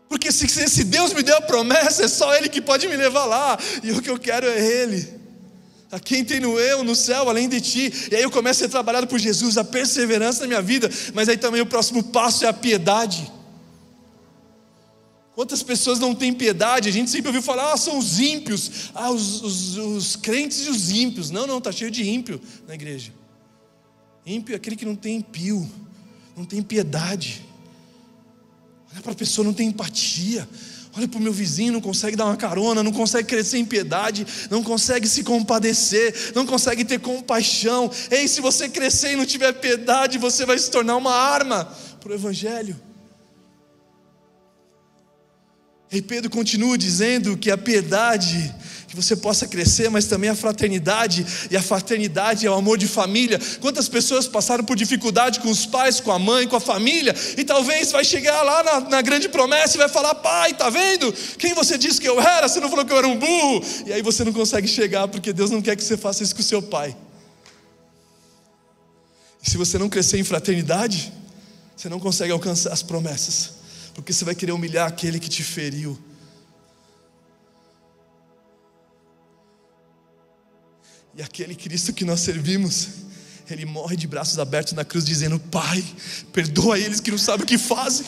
porque 0.07 0.31
se, 0.31 0.47
se 0.47 0.83
Deus 0.83 1.13
me 1.13 1.21
deu 1.21 1.37
a 1.37 1.41
promessa, 1.41 2.05
é 2.05 2.07
só 2.07 2.33
Ele 2.33 2.49
que 2.49 2.59
pode 2.59 2.87
me 2.87 2.97
levar 2.97 3.25
lá, 3.25 3.55
e 3.83 3.91
o 3.91 4.01
que 4.01 4.09
eu 4.09 4.17
quero 4.17 4.47
é 4.47 4.59
Ele. 4.59 5.18
A 5.91 5.99
quem 5.99 6.23
tenho 6.23 6.59
eu 6.59 6.83
no 6.83 6.95
céu 6.95 7.29
além 7.29 7.49
de 7.49 7.59
ti? 7.59 7.91
E 8.11 8.15
aí 8.15 8.21
eu 8.21 8.29
começo 8.29 8.63
a 8.63 8.67
ser 8.67 8.71
trabalhado 8.71 9.07
por 9.07 9.19
Jesus, 9.19 9.57
a 9.57 9.63
perseverança 9.63 10.41
na 10.41 10.47
minha 10.47 10.61
vida, 10.61 10.89
mas 11.13 11.27
aí 11.27 11.37
também 11.37 11.61
o 11.61 11.65
próximo 11.65 12.03
passo 12.03 12.45
é 12.45 12.47
a 12.47 12.53
piedade. 12.53 13.31
Quantas 15.33 15.63
pessoas 15.63 15.99
não 15.99 16.13
têm 16.13 16.33
piedade? 16.33 16.89
A 16.89 16.91
gente 16.91 17.09
sempre 17.09 17.29
ouviu 17.29 17.41
falar, 17.41 17.73
ah, 17.73 17.77
são 17.77 17.97
os 17.97 18.19
ímpios, 18.19 18.91
ah, 18.93 19.09
os, 19.09 19.41
os, 19.41 19.77
os 19.77 20.15
crentes 20.15 20.67
e 20.67 20.69
os 20.69 20.91
ímpios. 20.91 21.31
Não, 21.31 21.47
não, 21.47 21.57
está 21.59 21.71
cheio 21.71 21.89
de 21.89 22.07
ímpio 22.07 22.39
na 22.67 22.75
igreja. 22.75 23.13
Ímpio 24.25 24.53
é 24.53 24.57
aquele 24.57 24.75
que 24.75 24.85
não 24.85 24.95
tem 24.95 25.15
impio, 25.15 25.67
não 26.35 26.45
tem 26.45 26.61
piedade. 26.61 27.43
Olha 28.91 29.01
para 29.01 29.13
a 29.13 29.15
pessoa, 29.15 29.45
não 29.45 29.53
tem 29.53 29.69
empatia. 29.69 30.47
Olha 30.99 31.07
para 31.07 31.17
o 31.17 31.23
meu 31.23 31.31
vizinho, 31.31 31.71
não 31.71 31.79
consegue 31.79 32.17
dar 32.17 32.25
uma 32.25 32.35
carona, 32.35 32.83
não 32.83 32.91
consegue 32.91 33.25
crescer 33.25 33.57
em 33.57 33.63
piedade, 33.63 34.27
não 34.49 34.61
consegue 34.61 35.07
se 35.07 35.23
compadecer, 35.23 36.33
não 36.35 36.45
consegue 36.45 36.83
ter 36.83 36.99
compaixão. 36.99 37.89
Ei, 38.11 38.27
se 38.27 38.41
você 38.41 38.67
crescer 38.67 39.13
e 39.13 39.15
não 39.15 39.25
tiver 39.25 39.53
piedade, 39.53 40.17
você 40.17 40.45
vai 40.45 40.59
se 40.59 40.69
tornar 40.69 40.97
uma 40.97 41.15
arma 41.15 41.63
para 42.01 42.11
o 42.11 42.15
Evangelho. 42.15 42.77
E 45.89 46.01
Pedro 46.01 46.29
continua 46.29 46.77
dizendo 46.77 47.37
que 47.37 47.49
a 47.49 47.57
piedade, 47.57 48.53
que 48.89 48.95
você 48.95 49.15
possa 49.15 49.47
crescer, 49.47 49.89
mas 49.89 50.05
também 50.05 50.29
a 50.29 50.35
fraternidade, 50.35 51.25
e 51.51 51.55
a 51.55 51.61
fraternidade 51.61 52.47
é 52.47 52.49
o 52.49 52.55
amor 52.55 52.77
de 52.77 52.87
família. 52.87 53.39
Quantas 53.61 53.87
pessoas 53.87 54.27
passaram 54.27 54.63
por 54.63 54.75
dificuldade 54.75 55.39
com 55.39 55.49
os 55.49 55.65
pais, 55.65 55.99
com 55.99 56.11
a 56.11 56.17
mãe, 56.17 56.47
com 56.47 56.55
a 56.55 56.59
família, 56.59 57.15
e 57.37 57.43
talvez 57.43 57.91
vai 57.91 58.03
chegar 58.03 58.41
lá 58.41 58.63
na, 58.63 58.79
na 58.81 59.01
grande 59.01 59.29
promessa 59.29 59.75
e 59.75 59.77
vai 59.77 59.87
falar: 59.87 60.15
Pai, 60.15 60.53
tá 60.53 60.69
vendo? 60.69 61.13
Quem 61.37 61.53
você 61.53 61.77
disse 61.77 62.01
que 62.01 62.09
eu 62.09 62.19
era? 62.19 62.49
Você 62.49 62.59
não 62.59 62.69
falou 62.69 62.83
que 62.83 62.91
eu 62.91 62.97
era 62.97 63.07
um 63.07 63.17
burro? 63.17 63.63
E 63.85 63.93
aí 63.93 64.01
você 64.01 64.23
não 64.23 64.33
consegue 64.33 64.67
chegar, 64.67 65.07
porque 65.07 65.31
Deus 65.31 65.51
não 65.51 65.61
quer 65.61 65.75
que 65.75 65.83
você 65.83 65.95
faça 65.95 66.23
isso 66.23 66.33
com 66.33 66.41
o 66.41 66.43
seu 66.43 66.61
pai. 66.61 66.95
E 69.45 69.49
se 69.49 69.55
você 69.55 69.77
não 69.77 69.87
crescer 69.87 70.17
em 70.17 70.23
fraternidade, 70.23 71.13
você 71.77 71.87
não 71.87 71.99
consegue 71.99 72.31
alcançar 72.31 72.73
as 72.73 72.83
promessas 72.83 73.59
porque 73.99 74.13
você 74.13 74.23
vai 74.23 74.33
querer 74.33 74.53
humilhar 74.53 74.87
aquele 74.87 75.19
que 75.19 75.29
te 75.29 75.43
feriu. 75.43 75.99
E 81.19 81.21
aquele 81.21 81.53
Cristo 81.53 81.91
que 81.91 82.05
nós 82.05 82.21
servimos, 82.21 82.87
ele 83.51 83.65
morre 83.65 83.97
de 83.97 84.07
braços 84.07 84.39
abertos 84.39 84.71
na 84.71 84.85
cruz, 84.85 85.03
dizendo: 85.03 85.37
Pai, 85.37 85.83
perdoa 86.31 86.79
eles 86.79 87.01
que 87.01 87.11
não 87.11 87.17
sabem 87.17 87.43
o 87.43 87.45
que 87.45 87.57
fazem. 87.57 88.05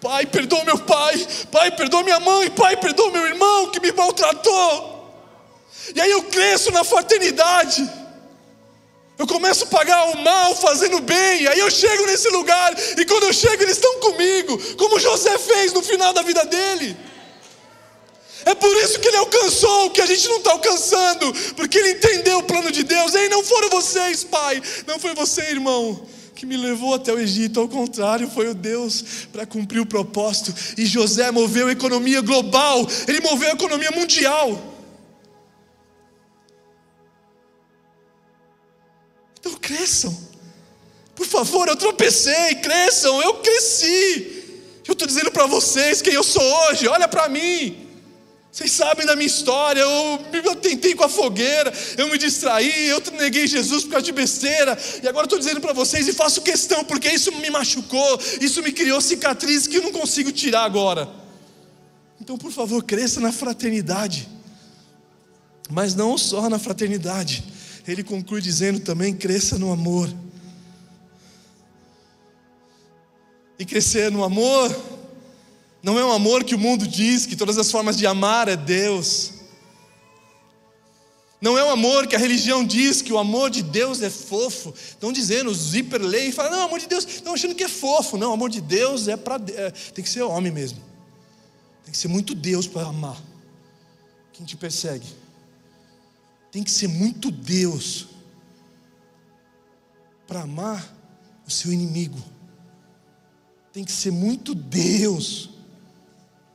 Pai, 0.00 0.24
perdoa 0.24 0.62
meu 0.64 0.78
pai. 0.78 1.26
Pai, 1.50 1.72
perdoa 1.72 2.04
minha 2.04 2.20
mãe. 2.20 2.50
Pai, 2.52 2.76
perdoa 2.76 3.10
meu 3.10 3.26
irmão 3.26 3.72
que 3.72 3.80
me 3.80 3.90
maltratou. 3.90 5.12
E 5.92 6.00
aí 6.00 6.08
eu 6.12 6.22
cresço 6.22 6.70
na 6.70 6.84
fraternidade. 6.84 7.90
Eu 9.18 9.26
começo 9.26 9.64
a 9.64 9.66
pagar 9.66 10.10
o 10.10 10.22
mal 10.22 10.54
fazendo 10.54 11.00
bem. 11.00 11.48
Aí 11.48 11.58
eu 11.58 11.68
chego 11.68 12.06
nesse 12.06 12.28
lugar 12.28 12.76
e 12.96 13.04
quando 13.06 13.24
eu 13.24 13.32
chego 13.32 13.60
eles 13.64 13.74
estão 13.74 13.98
comigo, 13.98 14.76
como 14.76 15.00
José 15.00 15.36
fez 15.36 15.72
no 15.72 15.82
final 15.82 16.12
da 16.12 16.22
vida 16.22 16.44
dele. 16.44 16.96
É 18.48 18.54
por 18.54 18.74
isso 18.78 18.98
que 18.98 19.06
ele 19.06 19.18
alcançou 19.18 19.86
o 19.86 19.90
que 19.90 20.00
a 20.00 20.06
gente 20.06 20.26
não 20.26 20.38
está 20.38 20.52
alcançando, 20.52 21.34
porque 21.54 21.76
ele 21.76 21.90
entendeu 21.90 22.38
o 22.38 22.42
plano 22.42 22.72
de 22.72 22.82
Deus. 22.82 23.14
E 23.14 23.28
não 23.28 23.44
foram 23.44 23.68
vocês, 23.68 24.24
pai, 24.24 24.62
não 24.86 24.98
foi 24.98 25.14
você, 25.14 25.42
irmão, 25.50 26.08
que 26.34 26.46
me 26.46 26.56
levou 26.56 26.94
até 26.94 27.12
o 27.12 27.18
Egito. 27.18 27.60
Ao 27.60 27.68
contrário, 27.68 28.26
foi 28.30 28.48
o 28.48 28.54
Deus 28.54 29.04
para 29.30 29.44
cumprir 29.44 29.80
o 29.80 29.86
propósito. 29.86 30.54
E 30.78 30.86
José 30.86 31.30
moveu 31.30 31.66
a 31.66 31.72
economia 31.72 32.22
global, 32.22 32.88
ele 33.06 33.20
moveu 33.20 33.50
a 33.50 33.52
economia 33.52 33.90
mundial. 33.90 34.58
Então 39.38 39.52
cresçam. 39.60 40.16
Por 41.14 41.26
favor, 41.26 41.68
eu 41.68 41.76
tropecei, 41.76 42.54
cresçam, 42.62 43.20
eu 43.20 43.34
cresci. 43.34 44.62
Eu 44.86 44.94
estou 44.94 45.06
dizendo 45.06 45.30
para 45.30 45.44
vocês 45.44 46.00
quem 46.00 46.14
eu 46.14 46.24
sou 46.24 46.42
hoje, 46.42 46.88
olha 46.88 47.06
para 47.06 47.28
mim. 47.28 47.87
Vocês 48.50 48.72
sabem 48.72 49.06
da 49.06 49.14
minha 49.14 49.26
história, 49.26 49.80
eu, 49.80 50.20
eu 50.32 50.56
tentei 50.56 50.94
com 50.94 51.04
a 51.04 51.08
fogueira, 51.08 51.72
eu 51.98 52.08
me 52.08 52.16
distraí, 52.16 52.88
eu 52.88 53.00
neguei 53.12 53.46
Jesus 53.46 53.84
por 53.84 53.90
causa 53.90 54.06
de 54.06 54.12
besteira, 54.12 54.76
e 55.02 55.06
agora 55.06 55.26
estou 55.26 55.38
dizendo 55.38 55.60
para 55.60 55.74
vocês 55.74 56.08
e 56.08 56.12
faço 56.12 56.40
questão, 56.40 56.82
porque 56.82 57.08
isso 57.08 57.30
me 57.32 57.50
machucou, 57.50 58.18
isso 58.40 58.62
me 58.62 58.72
criou 58.72 59.00
cicatrizes 59.00 59.66
que 59.66 59.76
eu 59.76 59.82
não 59.82 59.92
consigo 59.92 60.32
tirar 60.32 60.64
agora. 60.64 61.08
Então, 62.20 62.38
por 62.38 62.50
favor, 62.50 62.82
cresça 62.82 63.20
na 63.20 63.32
fraternidade, 63.32 64.28
mas 65.70 65.94
não 65.94 66.16
só 66.16 66.48
na 66.48 66.58
fraternidade, 66.58 67.44
ele 67.86 68.02
conclui 68.02 68.40
dizendo 68.40 68.80
também: 68.80 69.14
cresça 69.14 69.58
no 69.58 69.70
amor. 69.70 70.12
E 73.58 73.64
crescer 73.64 74.10
no 74.10 74.22
amor 74.22 74.97
não 75.82 75.98
é 75.98 76.04
um 76.04 76.12
amor 76.12 76.44
que 76.44 76.54
o 76.54 76.58
mundo 76.58 76.86
diz 76.86 77.26
que 77.26 77.36
todas 77.36 77.58
as 77.58 77.70
formas 77.70 77.96
de 77.96 78.06
amar 78.06 78.48
é 78.48 78.56
Deus. 78.56 79.32
Não 81.40 81.56
é 81.56 81.62
um 81.62 81.70
amor 81.70 82.06
que 82.06 82.16
a 82.16 82.18
religião 82.18 82.64
diz 82.64 83.00
que 83.00 83.12
o 83.12 83.18
amor 83.18 83.48
de 83.48 83.62
Deus 83.62 84.02
é 84.02 84.10
fofo. 84.10 84.74
Estão 84.76 85.12
dizendo, 85.12 85.50
os 85.50 85.74
hiperlei 85.74 86.32
falam, 86.32 86.52
não, 86.52 86.58
o 86.60 86.66
amor 86.66 86.80
de 86.80 86.88
Deus, 86.88 87.06
estão 87.06 87.34
achando 87.34 87.54
que 87.54 87.62
é 87.62 87.68
fofo. 87.68 88.16
Não, 88.16 88.30
o 88.30 88.34
amor 88.34 88.50
de 88.50 88.60
Deus 88.60 89.06
é 89.06 89.16
para. 89.16 89.36
É, 89.52 89.70
tem 89.70 90.02
que 90.02 90.10
ser 90.10 90.22
homem 90.22 90.50
mesmo. 90.50 90.82
Tem 91.84 91.92
que 91.92 91.98
ser 91.98 92.08
muito 92.08 92.34
Deus 92.34 92.66
para 92.66 92.82
amar. 92.82 93.16
Quem 94.32 94.44
te 94.44 94.56
persegue 94.56 95.06
tem 96.50 96.62
que 96.62 96.70
ser 96.70 96.88
muito 96.88 97.30
Deus 97.30 98.08
para 100.26 100.42
amar 100.42 100.94
o 101.46 101.50
seu 101.50 101.72
inimigo. 101.72 102.18
Tem 103.72 103.84
que 103.84 103.92
ser 103.92 104.10
muito 104.10 104.54
Deus 104.54 105.50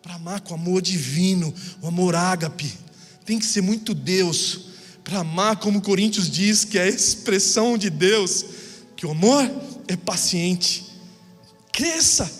para 0.03 0.15
amar 0.15 0.41
com 0.41 0.53
amor 0.53 0.81
divino, 0.81 1.51
o 1.81 1.87
amor 1.87 2.13
ágape. 2.13 2.71
Tem 3.25 3.39
que 3.39 3.45
ser 3.45 3.61
muito 3.61 3.95
Deus 3.95 4.65
para 5.03 5.19
amar, 5.19 5.55
como 5.55 5.81
Coríntios 5.81 6.29
diz, 6.29 6.63
que 6.63 6.77
é 6.77 6.83
a 6.83 6.87
expressão 6.87 7.77
de 7.77 7.89
Deus, 7.89 8.45
que 8.95 9.05
o 9.05 9.11
amor 9.11 9.49
é 9.87 9.95
paciente. 9.95 10.85
Cresça. 11.71 12.31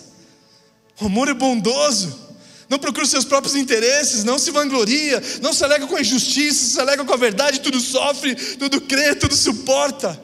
O 1.00 1.06
amor 1.06 1.28
é 1.28 1.34
bondoso 1.34 2.22
não 2.68 2.78
procura 2.78 3.04
os 3.04 3.10
seus 3.10 3.24
próprios 3.24 3.54
interesses, 3.54 4.24
não 4.24 4.38
se 4.38 4.50
vangloria, 4.50 5.22
não 5.42 5.52
se 5.52 5.62
alega 5.62 5.86
com 5.86 5.96
a 5.96 6.00
injustiça, 6.00 6.72
se 6.72 6.80
alega 6.80 7.04
com 7.04 7.12
a 7.12 7.16
verdade, 7.16 7.60
tudo 7.60 7.78
sofre, 7.78 8.34
tudo 8.34 8.80
crê, 8.80 9.14
tudo 9.14 9.34
suporta. 9.36 10.20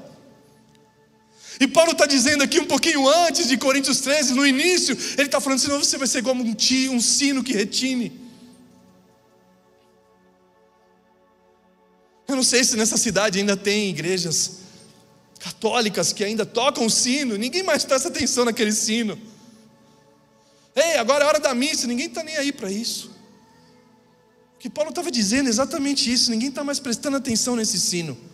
E 1.60 1.68
Paulo 1.68 1.92
está 1.92 2.06
dizendo 2.06 2.42
aqui 2.42 2.58
um 2.58 2.64
pouquinho 2.64 3.06
antes 3.06 3.46
de 3.46 3.58
Coríntios 3.58 4.00
13, 4.00 4.32
no 4.32 4.46
início, 4.46 4.96
ele 5.18 5.28
está 5.28 5.38
falando, 5.38 5.58
senão 5.58 5.78
você 5.78 5.98
vai 5.98 6.08
ser 6.08 6.22
como 6.22 6.42
um, 6.42 6.54
tio, 6.54 6.90
um 6.90 7.00
sino 7.00 7.44
que 7.44 7.52
retine. 7.52 8.18
Eu 12.26 12.34
não 12.34 12.42
sei 12.42 12.64
se 12.64 12.76
nessa 12.76 12.96
cidade 12.96 13.38
ainda 13.38 13.58
tem 13.58 13.90
igrejas 13.90 14.60
católicas 15.38 16.14
que 16.14 16.24
ainda 16.24 16.46
tocam 16.46 16.86
o 16.86 16.90
sino, 16.90 17.36
ninguém 17.36 17.62
mais 17.62 17.84
presta 17.84 18.08
atenção 18.08 18.46
naquele 18.46 18.72
sino. 18.72 19.20
Ei, 20.74 20.96
agora 20.96 21.24
é 21.24 21.26
hora 21.26 21.40
da 21.40 21.54
missa, 21.54 21.86
ninguém 21.86 22.06
está 22.06 22.22
nem 22.22 22.38
aí 22.38 22.52
para 22.52 22.70
isso. 22.70 23.10
que 24.58 24.70
Paulo 24.70 24.90
estava 24.90 25.10
dizendo 25.10 25.48
é 25.48 25.50
exatamente 25.50 26.10
isso, 26.10 26.30
ninguém 26.30 26.48
está 26.48 26.64
mais 26.64 26.80
prestando 26.80 27.18
atenção 27.18 27.54
nesse 27.54 27.78
sino. 27.78 28.29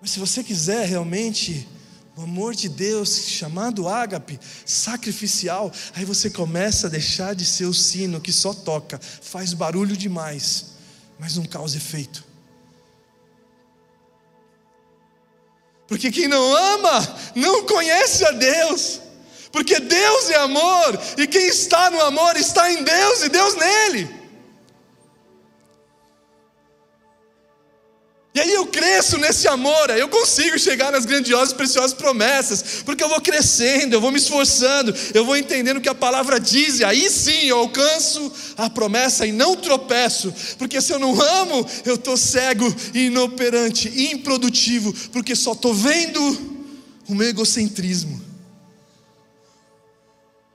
Mas 0.00 0.10
se 0.12 0.18
você 0.18 0.42
quiser 0.42 0.86
realmente 0.86 1.68
o 2.16 2.22
amor 2.22 2.54
de 2.54 2.68
Deus, 2.68 3.26
chamado 3.28 3.88
ágape, 3.88 4.38
sacrificial, 4.64 5.70
aí 5.94 6.04
você 6.04 6.30
começa 6.30 6.86
a 6.86 6.90
deixar 6.90 7.34
de 7.34 7.44
ser 7.44 7.66
o 7.66 7.74
sino 7.74 8.20
que 8.20 8.32
só 8.32 8.52
toca, 8.52 8.98
faz 8.98 9.52
barulho 9.52 9.96
demais, 9.96 10.72
mas 11.18 11.36
não 11.36 11.44
causa 11.44 11.76
efeito. 11.76 12.24
Porque 15.86 16.10
quem 16.10 16.28
não 16.28 16.56
ama, 16.56 17.16
não 17.34 17.66
conhece 17.66 18.24
a 18.24 18.30
Deus. 18.30 19.00
Porque 19.50 19.80
Deus 19.80 20.30
é 20.30 20.36
amor, 20.36 21.00
e 21.18 21.26
quem 21.26 21.48
está 21.48 21.90
no 21.90 22.00
amor 22.02 22.36
está 22.36 22.70
em 22.70 22.84
Deus 22.84 23.22
e 23.22 23.28
Deus 23.28 23.56
nele. 23.56 24.19
E 28.32 28.38
aí 28.38 28.52
eu 28.52 28.64
cresço 28.66 29.18
nesse 29.18 29.48
amor, 29.48 29.90
eu 29.90 30.08
consigo 30.08 30.56
chegar 30.56 30.92
nas 30.92 31.04
grandiosas 31.04 31.50
e 31.50 31.56
preciosas 31.56 31.92
promessas, 31.92 32.80
porque 32.84 33.02
eu 33.02 33.08
vou 33.08 33.20
crescendo, 33.20 33.94
eu 33.94 34.00
vou 34.00 34.12
me 34.12 34.18
esforçando, 34.18 34.94
eu 35.12 35.24
vou 35.24 35.36
entendendo 35.36 35.78
o 35.78 35.80
que 35.80 35.88
a 35.88 35.94
palavra 35.94 36.38
diz, 36.38 36.78
e 36.78 36.84
aí 36.84 37.10
sim 37.10 37.46
eu 37.46 37.58
alcanço 37.58 38.32
a 38.56 38.70
promessa 38.70 39.26
e 39.26 39.32
não 39.32 39.56
tropeço, 39.56 40.32
porque 40.58 40.80
se 40.80 40.92
eu 40.92 41.00
não 41.00 41.20
amo, 41.20 41.66
eu 41.84 41.96
estou 41.96 42.16
cego, 42.16 42.72
inoperante, 42.94 43.88
improdutivo, 44.12 44.92
porque 45.10 45.34
só 45.34 45.50
estou 45.50 45.74
vendo 45.74 46.20
o 47.08 47.14
meu 47.16 47.28
egocentrismo. 47.28 48.24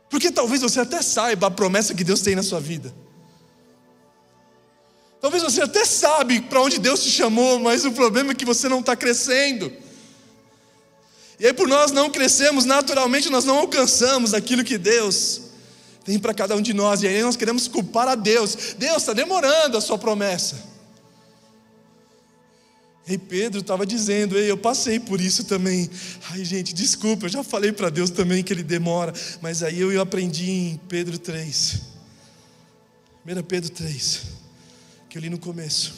Porque 0.10 0.32
talvez 0.32 0.62
você 0.62 0.80
até 0.80 1.02
saiba 1.02 1.48
a 1.48 1.52
promessa 1.52 1.94
que 1.94 2.06
Deus 2.06 2.22
tem 2.22 2.36
na 2.36 2.44
sua 2.44 2.62
vida. 2.62 2.94
Você 5.56 5.62
até 5.62 5.86
sabe 5.86 6.42
para 6.42 6.62
onde 6.62 6.78
Deus 6.78 7.02
te 7.02 7.10
chamou, 7.10 7.60
mas 7.60 7.86
o 7.86 7.92
problema 7.94 8.34
é 8.34 8.36
que 8.36 8.44
você 8.44 8.68
não 8.68 8.82
está 8.82 8.94
crescendo. 8.94 9.72
E 11.40 11.48
aí, 11.48 11.54
por 11.54 11.66
nós 11.66 11.94
não 11.94 12.10
crescemos, 12.10 12.66
naturalmente 12.66 13.30
nós 13.30 13.46
não 13.46 13.60
alcançamos 13.60 14.34
aquilo 14.34 14.66
que 14.66 14.78
Deus 14.78 15.44
tem 16.04 16.20
para 16.20 16.34
cada 16.34 16.58
um 16.58 16.62
de 16.62 16.74
nós. 16.74 17.04
E 17.04 17.08
aí 17.08 17.22
nós 17.22 17.38
queremos 17.38 17.70
culpar 17.70 18.06
a 18.06 18.16
Deus. 18.16 18.76
Deus 18.78 18.98
está 18.98 19.14
demorando 19.14 19.78
a 19.78 19.82
sua 19.82 19.98
promessa. 19.98 20.62
E 23.08 23.18
Pedro 23.18 23.62
estava 23.62 23.86
dizendo, 23.86 24.38
Ei, 24.38 24.52
eu 24.52 24.58
passei 24.58 25.00
por 25.00 25.22
isso 25.22 25.46
também. 25.46 25.90
Ai, 26.32 26.44
gente, 26.44 26.74
desculpa, 26.74 27.28
eu 27.28 27.30
já 27.30 27.44
falei 27.46 27.72
para 27.72 27.90
Deus 27.90 28.10
também 28.10 28.44
que 28.44 28.52
ele 28.52 28.64
demora. 28.64 29.14
Mas 29.42 29.64
aí 29.64 29.80
eu 29.80 30.02
aprendi 30.02 30.52
em 30.52 30.82
Pedro 30.90 31.18
3. 31.18 31.80
1 33.26 33.44
Pedro 33.44 33.70
3, 33.70 34.22
que 35.16 35.20
eu 35.20 35.22
li 35.22 35.30
no 35.30 35.40
começo. 35.40 35.94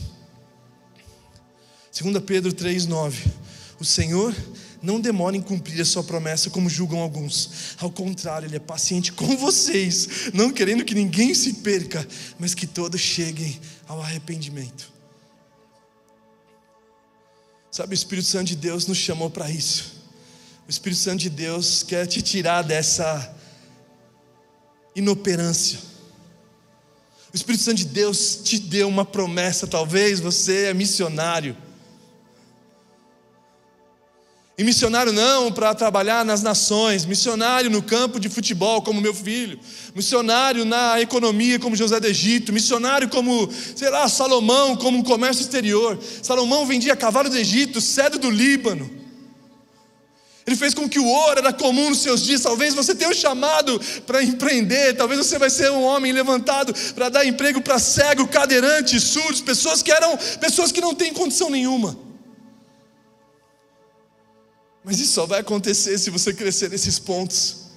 2 2.00 2.24
Pedro 2.24 2.54
3, 2.54 2.86
9. 2.86 3.32
O 3.80 3.84
Senhor 3.84 4.32
não 4.80 5.02
demora 5.02 5.36
em 5.36 5.42
cumprir 5.42 5.82
a 5.82 5.86
sua 5.86 6.04
promessa, 6.04 6.52
como 6.52 6.70
julgam 6.70 7.00
alguns. 7.00 7.76
Ao 7.80 7.90
contrário, 7.90 8.48
Ele 8.48 8.58
é 8.58 8.60
paciente 8.60 9.12
com 9.12 9.36
vocês, 9.36 10.30
não 10.36 10.52
querendo 10.52 10.86
que 10.86 10.94
ninguém 10.94 11.34
se 11.34 11.54
perca, 11.54 12.08
mas 12.38 12.54
que 12.54 12.68
todos 12.68 13.02
cheguem 13.02 13.60
ao 13.88 14.00
arrependimento. 14.00 14.94
Sabe, 17.72 17.94
o 17.94 17.96
Espírito 17.96 18.28
Santo 18.28 18.50
de 18.50 18.56
Deus 18.56 18.86
nos 18.86 19.00
chamou 19.00 19.32
para 19.32 19.50
isso. 19.50 19.96
O 20.68 20.70
Espírito 20.70 21.02
Santo 21.02 21.22
de 21.22 21.32
Deus 21.32 21.82
quer 21.82 22.06
te 22.06 22.22
tirar 22.22 22.62
dessa 22.62 23.36
inoperância. 24.96 25.97
O 27.38 27.40
Espírito 27.40 27.66
Santo 27.66 27.78
de 27.78 27.86
Deus 27.86 28.40
te 28.44 28.58
deu 28.58 28.88
uma 28.88 29.06
promessa, 29.06 29.68
talvez 29.68 30.20
você 30.20 30.70
é 30.70 30.74
missionário. 30.74 31.56
E 34.58 34.64
missionário 34.64 35.14
não 35.14 35.52
para 35.52 35.76
trabalhar 35.76 36.26
nas 36.26 36.42
nações, 36.42 37.06
missionário 37.06 37.70
no 37.70 37.84
campo 37.84 38.20
de 38.20 38.28
futebol, 38.28 38.82
como 38.82 39.00
meu 39.00 39.14
filho, 39.14 39.60
missionário 39.94 40.66
na 40.66 41.00
economia, 41.00 41.60
como 41.60 41.76
José 41.76 42.00
do 42.00 42.08
Egito, 42.08 42.52
missionário 42.52 43.08
como, 43.08 43.48
sei 43.76 43.92
lá, 43.92 44.10
Salomão, 44.10 44.76
como 44.76 44.98
um 44.98 45.04
comércio 45.04 45.44
exterior. 45.44 46.00
Salomão 46.24 46.66
vendia 46.66 46.96
cavalo 46.96 47.30
do 47.30 47.38
Egito, 47.38 47.80
cedro 47.80 48.18
do 48.18 48.32
Líbano. 48.32 48.90
Ele 50.48 50.56
fez 50.56 50.74
com 50.74 50.88
que 50.88 50.98
o 50.98 51.06
ouro 51.06 51.40
era 51.40 51.52
comum 51.52 51.90
nos 51.90 52.00
seus 52.00 52.24
dias. 52.24 52.42
Talvez 52.42 52.74
você 52.74 52.96
tenha 52.96 53.10
um 53.10 53.14
chamado 53.14 53.78
para 54.06 54.24
empreender. 54.24 54.94
Talvez 54.94 55.20
você 55.20 55.38
vai 55.38 55.50
ser 55.50 55.70
um 55.72 55.84
homem 55.84 56.14
levantado 56.14 56.74
para 56.96 57.10
dar 57.10 57.26
emprego 57.26 57.60
para 57.60 57.78
cego, 57.78 58.26
cadeirante, 58.30 58.98
surdos, 58.98 59.42
pessoas 59.42 59.84
que 59.84 59.92
eram 59.92 60.16
pessoas 60.40 60.72
que 60.72 60.80
não 60.80 60.96
têm 60.96 61.14
condição 61.14 61.50
nenhuma. 61.50 62.00
Mas 64.86 65.02
isso 65.02 65.12
só 65.12 65.26
vai 65.26 65.42
acontecer 65.42 65.98
se 65.98 66.10
você 66.10 66.34
crescer 66.34 66.70
nesses 66.70 66.98
pontos. 66.98 67.68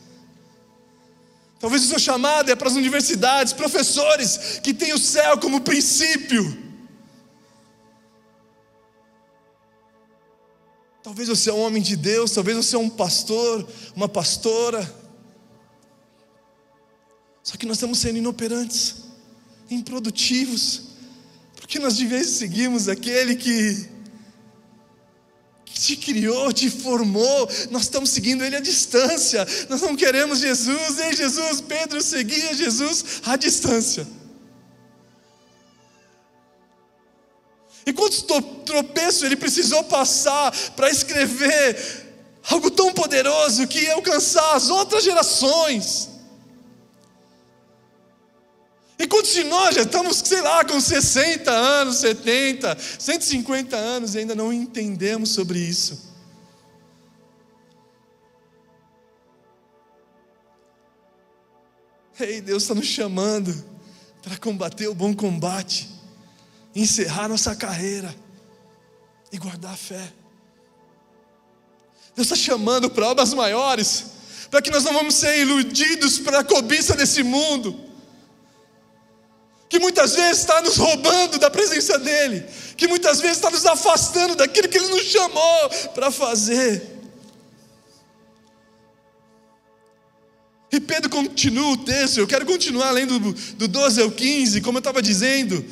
Talvez 1.59 1.83
o 1.83 1.89
seu 1.89 1.99
chamado 1.99 2.53
é 2.53 2.55
para 2.55 2.69
as 2.69 2.77
universidades, 2.77 3.53
professores 3.53 4.61
que 4.63 4.73
têm 4.73 4.93
o 4.93 4.99
céu 4.99 5.37
como 5.39 5.61
princípio. 5.61 6.70
Talvez 11.03 11.29
você 11.29 11.49
é 11.49 11.53
um 11.53 11.61
homem 11.61 11.83
de 11.83 11.97
Deus, 11.97 12.33
talvez 12.33 12.57
você 12.57 12.77
é 12.77 12.79
um 12.79 12.91
pastor, 12.91 13.67
uma 13.97 14.09
pastora. 14.09 14.83
Só 17.43 17.57
que 17.57 17.65
nós 17.65 17.79
estamos 17.79 17.99
sendo 17.99 18.19
inoperantes, 18.19 18.97
improdutivos, 19.71 20.83
porque 21.57 21.79
nós 21.79 21.97
de 21.97 22.07
vez 22.07 22.27
seguimos 22.29 22.89
aquele 22.89 23.35
que 23.35 23.89
te 25.65 25.97
criou, 25.97 26.53
te 26.53 26.69
formou, 26.69 27.49
nós 27.71 27.83
estamos 27.83 28.11
seguindo 28.11 28.45
Ele 28.45 28.57
à 28.57 28.61
distância, 28.61 29.47
nós 29.71 29.81
não 29.81 29.97
queremos 29.97 30.41
Jesus, 30.41 30.99
ei 30.99 31.17
Jesus, 31.17 31.63
Pedro 31.63 32.03
seguia 32.03 32.55
Jesus 32.55 33.23
à 33.25 33.37
distância. 33.37 34.07
E 37.91 37.93
quantos 37.93 38.25
tropeços 38.65 39.25
ele 39.25 39.35
precisou 39.35 39.83
passar 39.83 40.53
para 40.77 40.89
escrever 40.89 41.77
algo 42.49 42.71
tão 42.71 42.93
poderoso 42.93 43.67
que 43.67 43.81
ia 43.81 43.95
alcançar 43.95 44.55
as 44.55 44.71
outras 44.71 45.03
gerações? 45.03 46.09
E 48.97 49.09
quantos 49.09 49.33
de 49.33 49.43
nós 49.43 49.75
já 49.75 49.83
estamos, 49.83 50.19
sei 50.19 50.41
lá, 50.41 50.65
com 50.65 50.81
60 50.81 51.51
anos, 51.51 51.97
70, 51.97 52.79
150 52.79 53.77
anos 53.77 54.15
e 54.15 54.19
ainda 54.19 54.37
não 54.37 54.53
entendemos 54.53 55.31
sobre 55.31 55.59
isso? 55.59 56.15
Ei, 62.21 62.41
Deus 62.41 62.63
está 62.63 62.75
nos 62.77 62.87
chamando 62.87 63.53
para 64.23 64.37
combater 64.37 64.87
o 64.87 64.95
bom 64.95 65.13
combate, 65.13 66.00
encerrar 66.75 67.29
nossa 67.29 67.55
carreira 67.55 68.15
e 69.33 69.39
guardar 69.39 69.75
a 69.75 69.77
fé. 69.77 70.13
Deus 72.15 72.27
está 72.27 72.37
chamando 72.37 72.91
para 72.91 73.09
obras 73.09 73.33
maiores, 73.33 74.07
para 74.51 74.61
que 74.61 74.71
nós 74.71 74.85
não 74.85 74.93
vamos 74.93 75.15
ser 75.15 75.41
iludidos 75.41 76.19
pela 76.19 76.43
cobiça 76.43 76.97
desse 76.97 77.23
mundo 77.23 77.91
que 79.71 79.79
muitas 79.79 80.17
vezes 80.17 80.41
está 80.41 80.61
nos 80.61 80.77
roubando 80.77 81.39
da 81.39 81.49
presença 81.49 81.97
dEle, 81.97 82.45
que 82.77 82.89
muitas 82.89 83.21
vezes 83.21 83.37
está 83.37 83.53
nos 83.53 83.65
afastando 83.65 84.35
daquilo 84.35 84.69
que 84.69 84.77
Ele 84.77 84.89
nos 84.89 85.05
chamou 85.05 85.71
para 85.95 86.11
fazer. 86.11 86.99
E 90.73 90.81
Pedro 90.81 91.09
continua 91.09 91.71
o 91.71 91.77
texto, 91.77 92.19
eu 92.19 92.27
quero 92.27 92.45
continuar 92.45 92.89
além 92.89 93.07
do, 93.07 93.21
do 93.21 93.69
12 93.69 94.03
ao 94.03 94.11
15, 94.11 94.61
como 94.61 94.79
eu 94.79 94.81
estava 94.81 95.01
dizendo. 95.01 95.65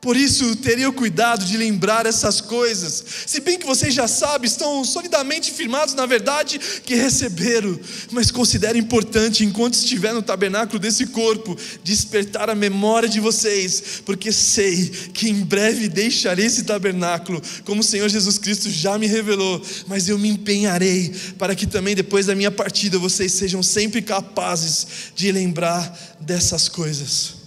Por 0.00 0.16
isso, 0.16 0.54
teria 0.54 0.88
o 0.88 0.92
cuidado 0.92 1.44
de 1.44 1.56
lembrar 1.56 2.06
essas 2.06 2.40
coisas. 2.40 3.04
Se 3.26 3.40
bem 3.40 3.58
que 3.58 3.66
vocês 3.66 3.92
já 3.92 4.06
sabem, 4.06 4.46
estão 4.46 4.84
solidamente 4.84 5.50
firmados 5.50 5.92
na 5.92 6.06
verdade 6.06 6.60
que 6.84 6.94
receberam, 6.94 7.78
mas 8.12 8.30
considero 8.30 8.78
importante, 8.78 9.44
enquanto 9.44 9.74
estiver 9.74 10.14
no 10.14 10.22
tabernáculo 10.22 10.78
desse 10.78 11.06
corpo, 11.06 11.56
despertar 11.82 12.48
a 12.48 12.54
memória 12.54 13.08
de 13.08 13.18
vocês, 13.18 14.00
porque 14.04 14.30
sei 14.30 14.88
que 15.12 15.28
em 15.28 15.42
breve 15.42 15.88
deixarei 15.88 16.46
esse 16.46 16.62
tabernáculo, 16.62 17.42
como 17.64 17.80
o 17.80 17.84
Senhor 17.84 18.08
Jesus 18.08 18.38
Cristo 18.38 18.70
já 18.70 18.96
me 18.96 19.08
revelou, 19.08 19.60
mas 19.88 20.08
eu 20.08 20.16
me 20.16 20.28
empenharei 20.28 21.12
para 21.36 21.56
que 21.56 21.66
também 21.66 21.96
depois 21.96 22.26
da 22.26 22.36
minha 22.36 22.52
partida 22.52 23.00
vocês 23.00 23.32
sejam 23.32 23.64
sempre 23.64 24.00
capazes 24.00 24.86
de 25.16 25.32
lembrar 25.32 26.16
dessas 26.20 26.68
coisas. 26.68 27.37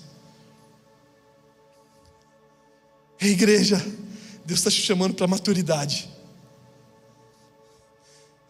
Ei, 3.22 3.30
igreja, 3.30 3.78
Deus 4.44 4.60
está 4.62 4.72
te 4.72 4.82
chamando 4.82 5.14
para 5.14 5.28
maturidade. 5.28 6.10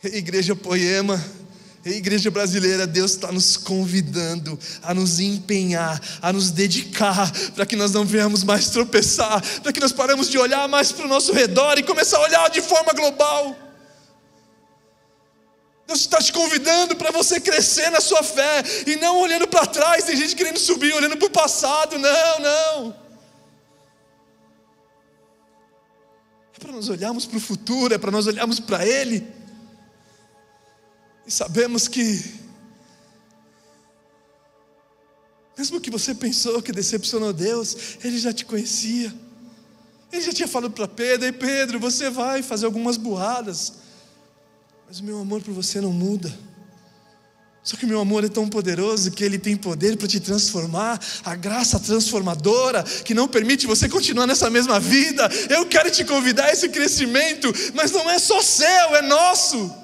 Ei, 0.02 0.16
igreja 0.16 0.56
Poema, 0.56 1.22
igreja 1.84 2.32
brasileira, 2.32 2.88
Deus 2.88 3.12
está 3.12 3.34
nos 3.34 3.58
convidando 3.58 4.58
a 4.82 4.94
nos 4.94 5.20
empenhar, 5.20 6.00
a 6.22 6.32
nos 6.32 6.52
dedicar, 6.52 7.30
para 7.54 7.66
que 7.66 7.76
nós 7.76 7.92
não 7.92 8.06
venhamos 8.06 8.46
mais 8.46 8.70
tropeçar, 8.70 9.44
para 9.62 9.74
que 9.74 9.80
nós 9.82 9.92
paremos 9.92 10.30
de 10.30 10.38
olhar 10.38 10.70
mais 10.70 10.94
para 10.94 11.06
o 11.06 11.10
nosso 11.10 11.34
redor 11.34 11.78
e 11.78 11.84
começar 11.84 12.18
a 12.18 12.22
olhar 12.22 12.50
de 12.50 12.62
forma 12.62 12.94
global. 12.94 13.54
Deus 15.86 16.00
está 16.00 16.20
te 16.20 16.32
convidando 16.32 16.96
para 16.96 17.12
você 17.12 17.42
crescer 17.42 17.90
na 17.90 18.00
sua 18.00 18.24
fé 18.24 18.64
e 18.88 18.96
não 18.96 19.20
olhando 19.20 19.50
para 19.50 19.66
trás. 19.66 20.06
Tem 20.06 20.16
gente 20.16 20.34
querendo 20.34 20.58
subir, 20.58 20.94
olhando 20.94 21.18
para 21.18 21.28
o 21.28 21.32
passado. 21.32 22.00
Não, 22.00 22.40
não. 22.40 23.11
Para 26.62 26.72
nós 26.72 26.88
olharmos 26.88 27.26
para 27.26 27.38
o 27.38 27.42
futuro, 27.42 27.94
é 27.94 27.98
para 27.98 28.12
nós 28.12 28.28
olharmos 28.28 28.60
para 28.60 28.86
Ele. 28.86 29.28
E 31.28 31.32
sabemos 31.32 31.88
que, 31.88 32.24
mesmo 35.58 35.82
que 35.82 35.92
você 35.92 36.16
pensou 36.16 36.62
que 36.62 36.72
decepcionou 36.72 37.34
Deus, 37.34 37.98
Ele 38.04 38.18
já 38.18 38.32
te 38.32 38.46
conhecia. 38.46 39.14
Ele 40.12 40.22
já 40.22 40.32
tinha 40.32 40.48
falado 40.48 40.72
para 40.72 40.88
Pedro: 40.88 41.26
Ei 41.26 41.34
Pedro, 41.34 41.80
você 41.80 42.10
vai 42.10 42.42
fazer 42.42 42.66
algumas 42.66 42.96
burradas 42.96 43.82
mas 44.92 45.00
o 45.00 45.06
meu 45.06 45.22
amor 45.22 45.42
por 45.42 45.54
você 45.54 45.80
não 45.80 45.94
muda. 45.94 46.38
Só 47.64 47.78
que 47.78 47.86
o 47.86 47.88
meu 47.88 48.00
amor 48.00 48.24
é 48.24 48.28
tão 48.28 48.50
poderoso 48.50 49.12
que 49.12 49.24
ele 49.24 49.38
tem 49.38 49.56
poder 49.56 49.96
para 49.96 50.08
te 50.08 50.20
transformar, 50.20 51.00
a 51.24 51.36
graça 51.36 51.80
transformadora 51.80 52.84
que 52.84 53.14
não 53.14 53.28
permite 53.28 53.68
você 53.68 53.88
continuar 53.88 54.26
nessa 54.26 54.50
mesma 54.50 54.80
vida. 54.80 55.30
Eu 55.48 55.66
quero 55.68 55.92
te 55.92 56.04
convidar 56.04 56.46
a 56.46 56.52
esse 56.52 56.70
crescimento, 56.70 57.54
mas 57.76 57.92
não 57.92 58.10
é 58.10 58.18
só 58.18 58.42
seu, 58.42 58.96
é 58.96 59.02
nosso. 59.04 59.82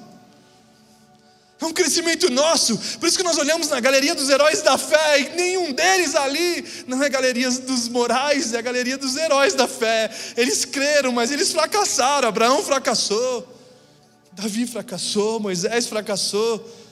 É 1.60 1.66
um 1.66 1.72
crescimento 1.72 2.30
nosso. 2.30 2.76
Por 2.98 3.08
isso 3.08 3.16
que 3.16 3.24
nós 3.24 3.38
olhamos 3.38 3.68
na 3.68 3.78
galeria 3.78 4.14
dos 4.14 4.28
heróis 4.28 4.60
da 4.62 4.76
fé 4.76 5.20
e 5.20 5.28
nenhum 5.36 5.72
deles 5.72 6.16
ali 6.16 6.64
não 6.86 7.02
é 7.02 7.08
galeria 7.08 7.50
dos 7.50 7.88
morais, 7.88 8.54
é 8.54 8.58
a 8.58 8.62
galeria 8.62 8.98
dos 8.98 9.16
heróis 9.16 9.54
da 9.54 9.68
fé. 9.68 10.10
Eles 10.36 10.64
creram, 10.64 11.12
mas 11.12 11.30
eles 11.30 11.52
fracassaram. 11.52 12.28
Abraão 12.28 12.62
fracassou. 12.62 13.56
Davi 14.32 14.66
fracassou, 14.66 15.38
Moisés 15.38 15.86
fracassou. 15.86 16.87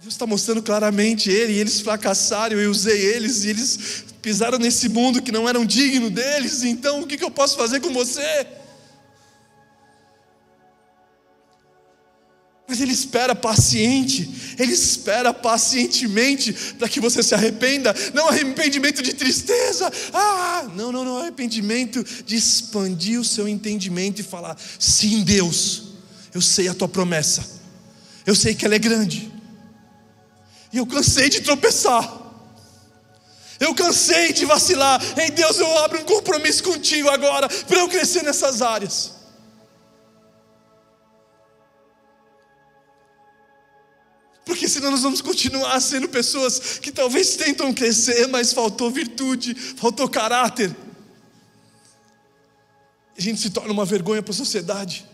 Deus 0.00 0.14
está 0.14 0.26
mostrando 0.26 0.62
claramente 0.62 1.30
ele, 1.30 1.54
e 1.54 1.58
eles 1.58 1.80
fracassaram, 1.80 2.58
eu 2.58 2.70
usei 2.70 2.98
eles, 2.98 3.44
e 3.44 3.48
eles 3.48 4.04
pisaram 4.22 4.58
nesse 4.58 4.88
mundo 4.88 5.22
que 5.22 5.32
não 5.32 5.48
eram 5.48 5.64
digno 5.64 6.10
deles, 6.10 6.62
então 6.62 7.02
o 7.02 7.06
que, 7.06 7.16
que 7.16 7.24
eu 7.24 7.30
posso 7.30 7.56
fazer 7.56 7.80
com 7.80 7.92
você? 7.92 8.46
Mas 12.68 12.80
Ele 12.80 12.92
espera 12.92 13.34
paciente, 13.34 14.28
Ele 14.58 14.72
espera 14.72 15.32
pacientemente 15.32 16.52
para 16.76 16.88
que 16.88 17.00
você 17.00 17.22
se 17.22 17.34
arrependa, 17.34 17.94
não 18.12 18.28
arrependimento 18.28 19.02
de 19.02 19.14
tristeza, 19.14 19.90
ah, 20.12 20.68
não, 20.74 20.90
não, 20.90 21.04
não, 21.04 21.18
arrependimento 21.18 22.04
de 22.24 22.34
expandir 22.34 23.20
o 23.20 23.24
seu 23.24 23.46
entendimento 23.46 24.20
e 24.20 24.24
falar: 24.24 24.56
sim, 24.78 25.22
Deus, 25.22 25.84
eu 26.34 26.40
sei 26.40 26.66
a 26.68 26.74
tua 26.74 26.88
promessa, 26.88 27.46
eu 28.26 28.34
sei 28.34 28.54
que 28.54 28.64
ela 28.64 28.74
é 28.74 28.80
grande, 28.80 29.32
e 30.76 30.78
eu 30.78 30.86
cansei 30.86 31.30
de 31.30 31.40
tropeçar, 31.40 32.04
eu 33.58 33.74
cansei 33.74 34.34
de 34.34 34.44
vacilar, 34.44 35.00
em 35.18 35.30
Deus 35.30 35.58
eu 35.58 35.78
abro 35.78 36.02
um 36.02 36.04
compromisso 36.04 36.62
contigo 36.62 37.08
agora, 37.08 37.48
para 37.48 37.78
eu 37.78 37.88
crescer 37.88 38.22
nessas 38.22 38.60
áreas. 38.60 39.12
Porque 44.44 44.68
senão 44.68 44.90
nós 44.90 45.00
vamos 45.00 45.22
continuar 45.22 45.80
sendo 45.80 46.10
pessoas 46.10 46.78
que 46.78 46.92
talvez 46.92 47.36
tentam 47.36 47.72
crescer, 47.72 48.28
mas 48.28 48.52
faltou 48.52 48.90
virtude, 48.90 49.54
faltou 49.54 50.06
caráter. 50.06 50.76
A 53.16 53.20
gente 53.20 53.40
se 53.40 53.48
torna 53.48 53.72
uma 53.72 53.86
vergonha 53.86 54.22
para 54.22 54.32
a 54.32 54.36
sociedade. 54.36 55.08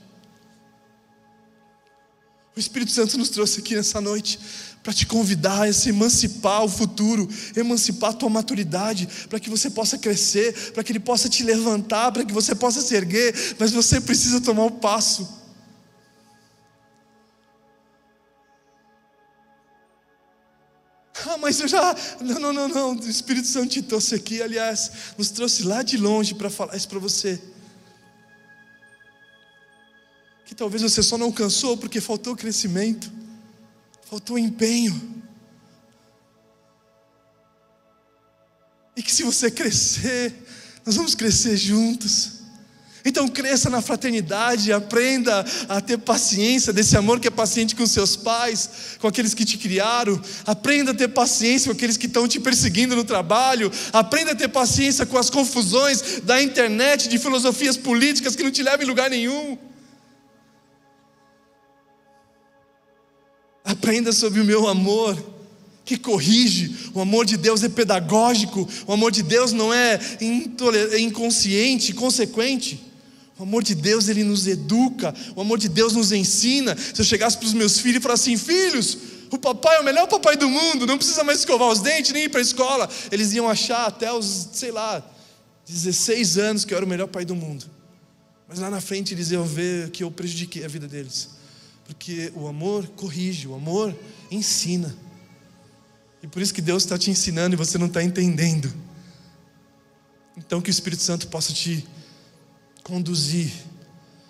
O 2.57 2.59
Espírito 2.59 2.91
Santo 2.91 3.17
nos 3.17 3.29
trouxe 3.31 3.61
aqui 3.61 3.77
nessa 3.77 4.01
noite 4.01 4.41
para 4.83 4.93
te 4.93 5.07
convidar 5.07 5.69
a 5.69 5.73
se 5.73 5.91
emancipar 5.91 6.65
o 6.65 6.69
futuro, 6.69 7.29
emancipar 7.55 8.11
a 8.11 8.15
tua 8.15 8.29
maturidade, 8.29 9.09
para 9.29 9.39
que 9.39 9.49
você 9.49 9.71
possa 9.71 9.97
crescer, 9.97 10.73
para 10.73 10.83
que 10.83 10.91
Ele 10.91 11.01
possa 11.01 11.29
te 11.29 11.45
levantar, 11.45 12.11
para 12.11 12.25
que 12.25 12.33
você 12.33 12.55
possa 12.55 12.81
se 12.81 12.95
erguer, 12.95 13.35
mas 13.59 13.71
você 13.71 14.01
precisa 14.01 14.41
tomar 14.41 14.65
o 14.65 14.71
passo. 14.71 15.43
Ah, 21.27 21.37
mas 21.39 21.61
eu 21.61 21.69
já. 21.69 21.95
Não, 22.21 22.41
não, 22.41 22.53
não, 22.53 22.69
não. 22.69 22.97
O 22.97 23.09
Espírito 23.09 23.47
Santo 23.47 23.69
te 23.69 23.83
trouxe 23.83 24.15
aqui, 24.15 24.43
aliás, 24.43 24.91
nos 25.17 25.31
trouxe 25.31 25.63
lá 25.63 25.83
de 25.83 25.97
longe 25.97 26.35
para 26.35 26.51
falar 26.51 26.77
isso 26.77 26.89
para 26.89 26.99
você. 26.99 27.41
Que 30.45 30.55
talvez 30.55 30.83
você 30.83 31.03
só 31.03 31.17
não 31.17 31.27
alcançou 31.27 31.77
porque 31.77 32.01
faltou 32.01 32.35
crescimento, 32.35 33.11
faltou 34.13 34.39
empenho. 34.39 35.25
E 38.95 39.03
que 39.03 39.11
se 39.11 39.23
você 39.23 39.51
crescer, 39.51 40.35
nós 40.85 40.97
vamos 40.97 41.15
crescer 41.15 41.57
juntos. 41.57 42.43
Então 43.07 43.27
cresça 43.27 43.71
na 43.71 43.81
fraternidade, 43.81 44.71
aprenda 44.71 45.43
a 45.67 45.81
ter 45.81 45.97
paciência 45.97 46.75
desse 46.75 46.95
amor 46.95 47.21
que 47.21 47.29
é 47.29 47.31
paciente 47.31 47.75
com 47.75 47.87
seus 47.87 48.15
pais, 48.15 48.99
com 49.01 49.09
aqueles 49.09 49.33
que 49.33 49.47
te 49.47 49.57
criaram. 49.57 50.21
Aprenda 50.45 50.91
a 50.91 50.95
ter 50.95 51.09
paciência 51.09 51.71
com 51.71 51.73
aqueles 51.79 51.97
que 51.97 52.05
estão 52.05 52.29
te 52.29 52.39
perseguindo 52.39 52.95
no 52.95 53.05
trabalho. 53.05 53.73
Aprenda 53.95 54.33
a 54.33 54.37
ter 54.37 54.49
paciência 54.49 55.07
com 55.07 55.17
as 55.17 55.31
confusões 55.31 56.21
da 56.21 56.43
internet, 56.43 57.09
de 57.09 57.19
filosofias 57.19 57.79
políticas 57.79 58.37
que 58.37 58.43
não 58.43 58.51
te 58.51 58.63
levam 58.63 58.85
em 58.85 58.89
lugar 58.89 59.09
nenhum. 59.09 59.72
Aprenda 63.73 64.13
sobre 64.13 64.39
o 64.39 64.45
meu 64.45 64.69
amor 64.69 65.17
que 65.85 65.97
corrige. 65.97 66.91
O 66.93 67.01
amor 67.01 67.25
de 67.25 67.39
Deus 67.39 67.63
é 67.65 67.69
pedagógico. 67.69 68.69
O 68.87 68.93
amor 68.93 69.11
de 69.11 69.23
Deus 69.23 69.53
não 69.53 69.73
é 69.73 69.99
inconsciente, 71.01 71.95
consequente. 71.95 72.81
O 73.39 73.43
amor 73.43 73.63
de 73.63 73.75
Deus, 73.75 74.09
ele 74.09 74.23
nos 74.23 74.47
educa, 74.47 75.15
o 75.35 75.41
amor 75.41 75.59
de 75.59 75.69
Deus 75.69 75.95
nos 75.95 76.13
ensina. 76.13 76.77
Se 76.77 77.01
eu 77.01 77.05
chegasse 77.05 77.37
para 77.37 77.47
os 77.47 77.55
meus 77.55 77.79
filhos 77.79 77.99
e 77.99 78.03
falasse 78.03 78.31
assim: 78.31 78.37
filhos, 78.37 78.99
o 79.31 79.39
papai 79.39 79.79
é 79.79 79.81
o 79.81 79.85
melhor 79.85 80.07
papai 80.07 80.37
do 80.37 80.49
mundo, 80.49 80.87
não 80.87 80.99
precisa 80.99 81.25
mais 81.25 81.39
escovar 81.39 81.69
os 81.69 81.81
dentes 81.81 82.13
nem 82.13 82.25
ir 82.25 82.29
para 82.29 82.41
a 82.41 82.43
escola. 82.43 82.89
Eles 83.11 83.33
iam 83.33 83.49
achar 83.49 83.87
até 83.87 84.13
os, 84.13 84.51
sei 84.53 84.71
lá, 84.71 85.03
16 85.67 86.37
anos 86.37 86.65
que 86.67 86.75
eu 86.75 86.77
era 86.77 86.85
o 86.85 86.89
melhor 86.89 87.09
pai 87.09 87.25
do 87.25 87.35
mundo. 87.35 87.65
Mas 88.47 88.59
lá 88.59 88.69
na 88.69 88.83
frente 88.83 89.15
eles 89.15 89.31
iam 89.31 89.45
ver 89.45 89.89
que 89.91 90.05
eu 90.05 90.11
prejudiquei 90.11 90.63
a 90.63 90.69
vida 90.69 90.87
deles. 90.87 91.31
Porque 91.87 92.33
o 92.35 92.47
amor 92.47 92.87
corrige, 92.89 93.49
o 93.49 93.55
amor 93.55 93.97
ensina. 94.31 94.95
E 96.23 96.27
por 96.27 96.41
isso 96.41 96.55
que 96.55 96.63
Deus 96.63 96.85
está 96.85 96.97
te 96.97 97.11
ensinando 97.11 97.55
e 97.55 97.59
você 97.59 97.77
não 97.77 97.87
está 97.87 98.03
entendendo. 98.03 98.73
Então 100.37 100.61
que 100.61 100.71
o 100.71 100.73
Espírito 100.73 101.03
Santo 101.03 101.29
possa 101.29 101.53
te 101.53 101.87
conduzir 102.83 103.53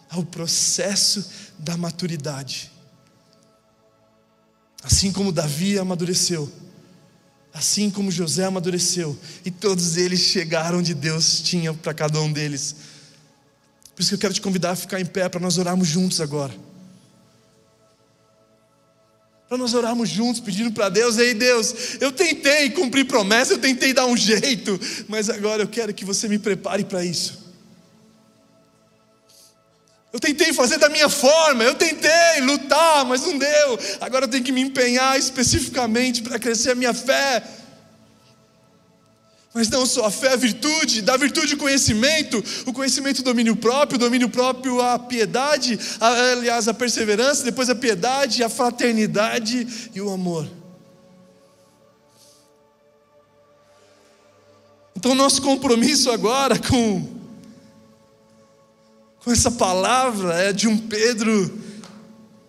ao 0.09 0.25
processo 0.25 1.25
da 1.59 1.77
maturidade. 1.77 2.71
Assim 4.83 5.13
como 5.13 5.31
Davi 5.31 5.79
amadureceu, 5.79 6.51
assim 7.55 7.91
como 7.91 8.11
José 8.11 8.45
amadureceu, 8.45 9.17
e 9.45 9.51
todos 9.51 9.97
eles 9.97 10.21
chegaram 10.21 10.79
onde 10.79 10.93
Deus 10.93 11.41
tinha 11.41 11.73
para 11.73 11.95
cada 11.95 12.21
um 12.21 12.33
deles. 12.33 12.75
Por 13.95 14.03
isso 14.03 14.11
que 14.11 14.15
eu 14.17 14.19
quero 14.19 14.35
te 14.35 14.41
convidar 14.41 14.73
a 14.73 14.77
ficar 14.77 15.01
em 15.01 15.07
pé 15.07 15.29
para 15.29 15.41
nós 15.41 15.57
orarmos 15.57 15.87
juntos 15.87 16.21
agora. 16.21 16.55
Para 19.53 19.59
nós 19.59 19.75
orarmos 19.75 20.09
juntos, 20.09 20.41
pedindo 20.41 20.73
para 20.73 20.89
Deus, 20.89 21.19
ei 21.19 21.35
Deus, 21.35 21.75
eu 22.01 22.11
tentei 22.11 22.71
cumprir 22.71 23.05
promessa, 23.05 23.53
eu 23.53 23.59
tentei 23.59 23.93
dar 23.93 24.07
um 24.07 24.17
jeito, 24.17 24.81
mas 25.09 25.29
agora 25.29 25.63
eu 25.63 25.69
quero 25.69 25.93
que 25.93 26.07
você 26.07 26.27
me 26.27 26.39
prepare 26.39 26.85
para 26.85 27.05
isso. 27.05 27.53
Eu 30.11 30.19
tentei 30.19 30.55
fazer 30.55 30.79
da 30.79 30.89
minha 30.89 31.11
forma, 31.11 31.63
eu 31.65 31.75
tentei 31.75 32.41
lutar, 32.41 33.05
mas 33.05 33.27
não 33.27 33.37
deu. 33.37 33.79
Agora 34.01 34.25
eu 34.25 34.29
tenho 34.31 34.43
que 34.43 34.53
me 34.53 34.63
empenhar 34.63 35.19
especificamente 35.19 36.23
para 36.23 36.39
crescer 36.39 36.71
a 36.71 36.75
minha 36.75 36.95
fé. 36.95 37.43
Mas 39.55 39.69
não 39.69 39.85
só 39.85 40.07
a 40.07 40.11
fé, 40.11 40.33
a 40.33 40.37
virtude, 40.37 41.03
da 41.03 41.17
virtude 41.17 41.55
o 41.55 41.59
conhecimento, 41.59 42.43
o 42.67 42.73
conhecimento 42.73 43.23
domínio 43.23 43.55
próprio, 43.55 43.99
domínio 43.99 44.29
próprio 44.29 44.81
a 44.81 44.99
piedade, 44.99 45.79
a, 46.01 46.33
aliás, 46.33 46.69
a 46.69 46.75
perseverança, 46.75 47.45
depois 47.45 47.69
a 47.69 47.75
piedade, 47.75 48.43
a 48.43 48.49
fraternidade 48.49 49.91
e 49.95 50.01
o 50.01 50.11
amor. 50.11 50.49
Então, 54.97 55.15
nosso 55.15 55.43
compromisso 55.43 56.11
agora 56.11 56.59
com 56.59 57.21
com 59.25 59.31
essa 59.31 59.51
palavra 59.51 60.35
é 60.35 60.53
de 60.53 60.67
um 60.67 60.77
Pedro 60.77 61.61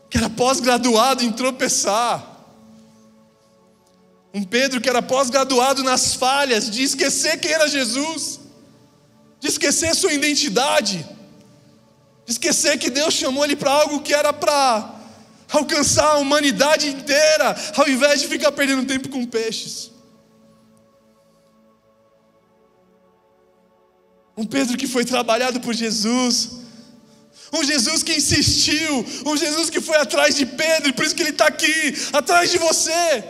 que 0.10 0.18
era 0.18 0.30
pós-graduado 0.30 1.24
em 1.24 1.32
tropeçar. 1.32 2.33
Um 4.34 4.44
Pedro 4.44 4.82
que 4.82 4.90
era 4.90 5.02
pós-graduado 5.02 5.84
nas 5.84 6.16
falhas, 6.16 6.70
de 6.70 6.82
esquecer 6.82 7.40
quem 7.40 7.52
era 7.52 7.68
Jesus, 7.68 8.40
de 9.40 9.48
esquecer 9.48 9.94
sua 9.94 10.12
identidade, 10.14 11.06
de 12.26 12.32
esquecer 12.32 12.80
que 12.80 12.90
Deus 12.90 13.14
chamou 13.14 13.46
ele 13.46 13.56
para 13.56 13.72
algo 13.72 14.02
que 14.02 14.14
era 14.14 14.34
para 14.34 14.96
alcançar 15.52 16.14
a 16.14 16.18
humanidade 16.18 16.88
inteira, 16.88 17.56
ao 17.76 17.88
invés 17.88 18.22
de 18.22 18.28
ficar 18.28 18.52
perdendo 18.52 18.88
tempo 18.88 19.08
com 19.10 19.24
peixes. 19.26 19.92
Um 24.36 24.46
Pedro 24.46 24.76
que 24.76 24.88
foi 24.88 25.06
trabalhado 25.06 25.62
por 25.62 25.76
Jesus, 25.76 26.64
um 27.54 27.64
Jesus 27.64 28.02
que 28.02 28.16
insistiu, 28.16 29.06
um 29.28 29.38
Jesus 29.38 29.70
que 29.70 29.80
foi 29.80 29.98
atrás 29.98 30.36
de 30.36 30.44
Pedro, 30.44 30.90
e 30.90 30.94
por 30.94 31.06
isso 31.06 31.14
que 31.14 31.22
ele 31.22 31.30
está 31.30 31.46
aqui, 31.46 31.94
atrás 32.12 32.50
de 32.50 32.58
você. 32.58 33.24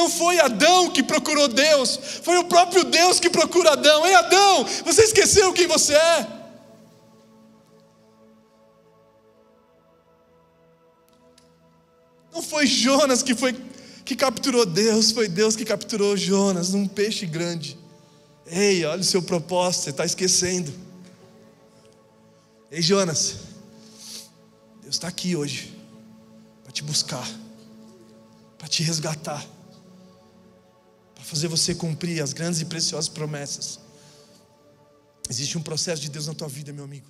Não 0.00 0.08
foi 0.08 0.40
Adão 0.40 0.90
que 0.90 1.02
procurou 1.02 1.46
Deus, 1.46 2.00
foi 2.22 2.38
o 2.38 2.44
próprio 2.44 2.84
Deus 2.84 3.20
que 3.20 3.28
procura 3.28 3.72
Adão. 3.72 4.06
Ei, 4.06 4.14
Adão, 4.14 4.64
você 4.82 5.02
esqueceu 5.02 5.52
quem 5.52 5.66
você 5.66 5.92
é? 5.92 6.26
Não 12.32 12.40
foi 12.40 12.66
Jonas 12.66 13.22
que 13.22 13.34
foi 13.34 13.52
que 14.02 14.16
capturou 14.16 14.64
Deus, 14.64 15.10
foi 15.10 15.28
Deus 15.28 15.54
que 15.54 15.66
capturou 15.66 16.16
Jonas 16.16 16.70
num 16.70 16.88
peixe 16.88 17.26
grande. 17.26 17.76
Ei, 18.46 18.86
olha 18.86 19.02
o 19.02 19.04
seu 19.04 19.20
propósito, 19.20 19.82
você 19.84 19.90
está 19.90 20.06
esquecendo. 20.06 20.72
Ei, 22.70 22.80
Jonas, 22.80 23.36
Deus 24.80 24.94
está 24.94 25.08
aqui 25.08 25.36
hoje 25.36 25.76
para 26.62 26.72
te 26.72 26.82
buscar, 26.82 27.28
para 28.56 28.66
te 28.66 28.82
resgatar, 28.82 29.46
fazer 31.30 31.46
você 31.46 31.74
cumprir 31.76 32.20
as 32.20 32.32
grandes 32.32 32.60
e 32.60 32.64
preciosas 32.64 33.08
promessas. 33.08 33.78
Existe 35.28 35.56
um 35.56 35.62
processo 35.62 36.02
de 36.02 36.10
Deus 36.10 36.26
na 36.26 36.34
tua 36.34 36.48
vida, 36.48 36.72
meu 36.72 36.84
amigo. 36.84 37.06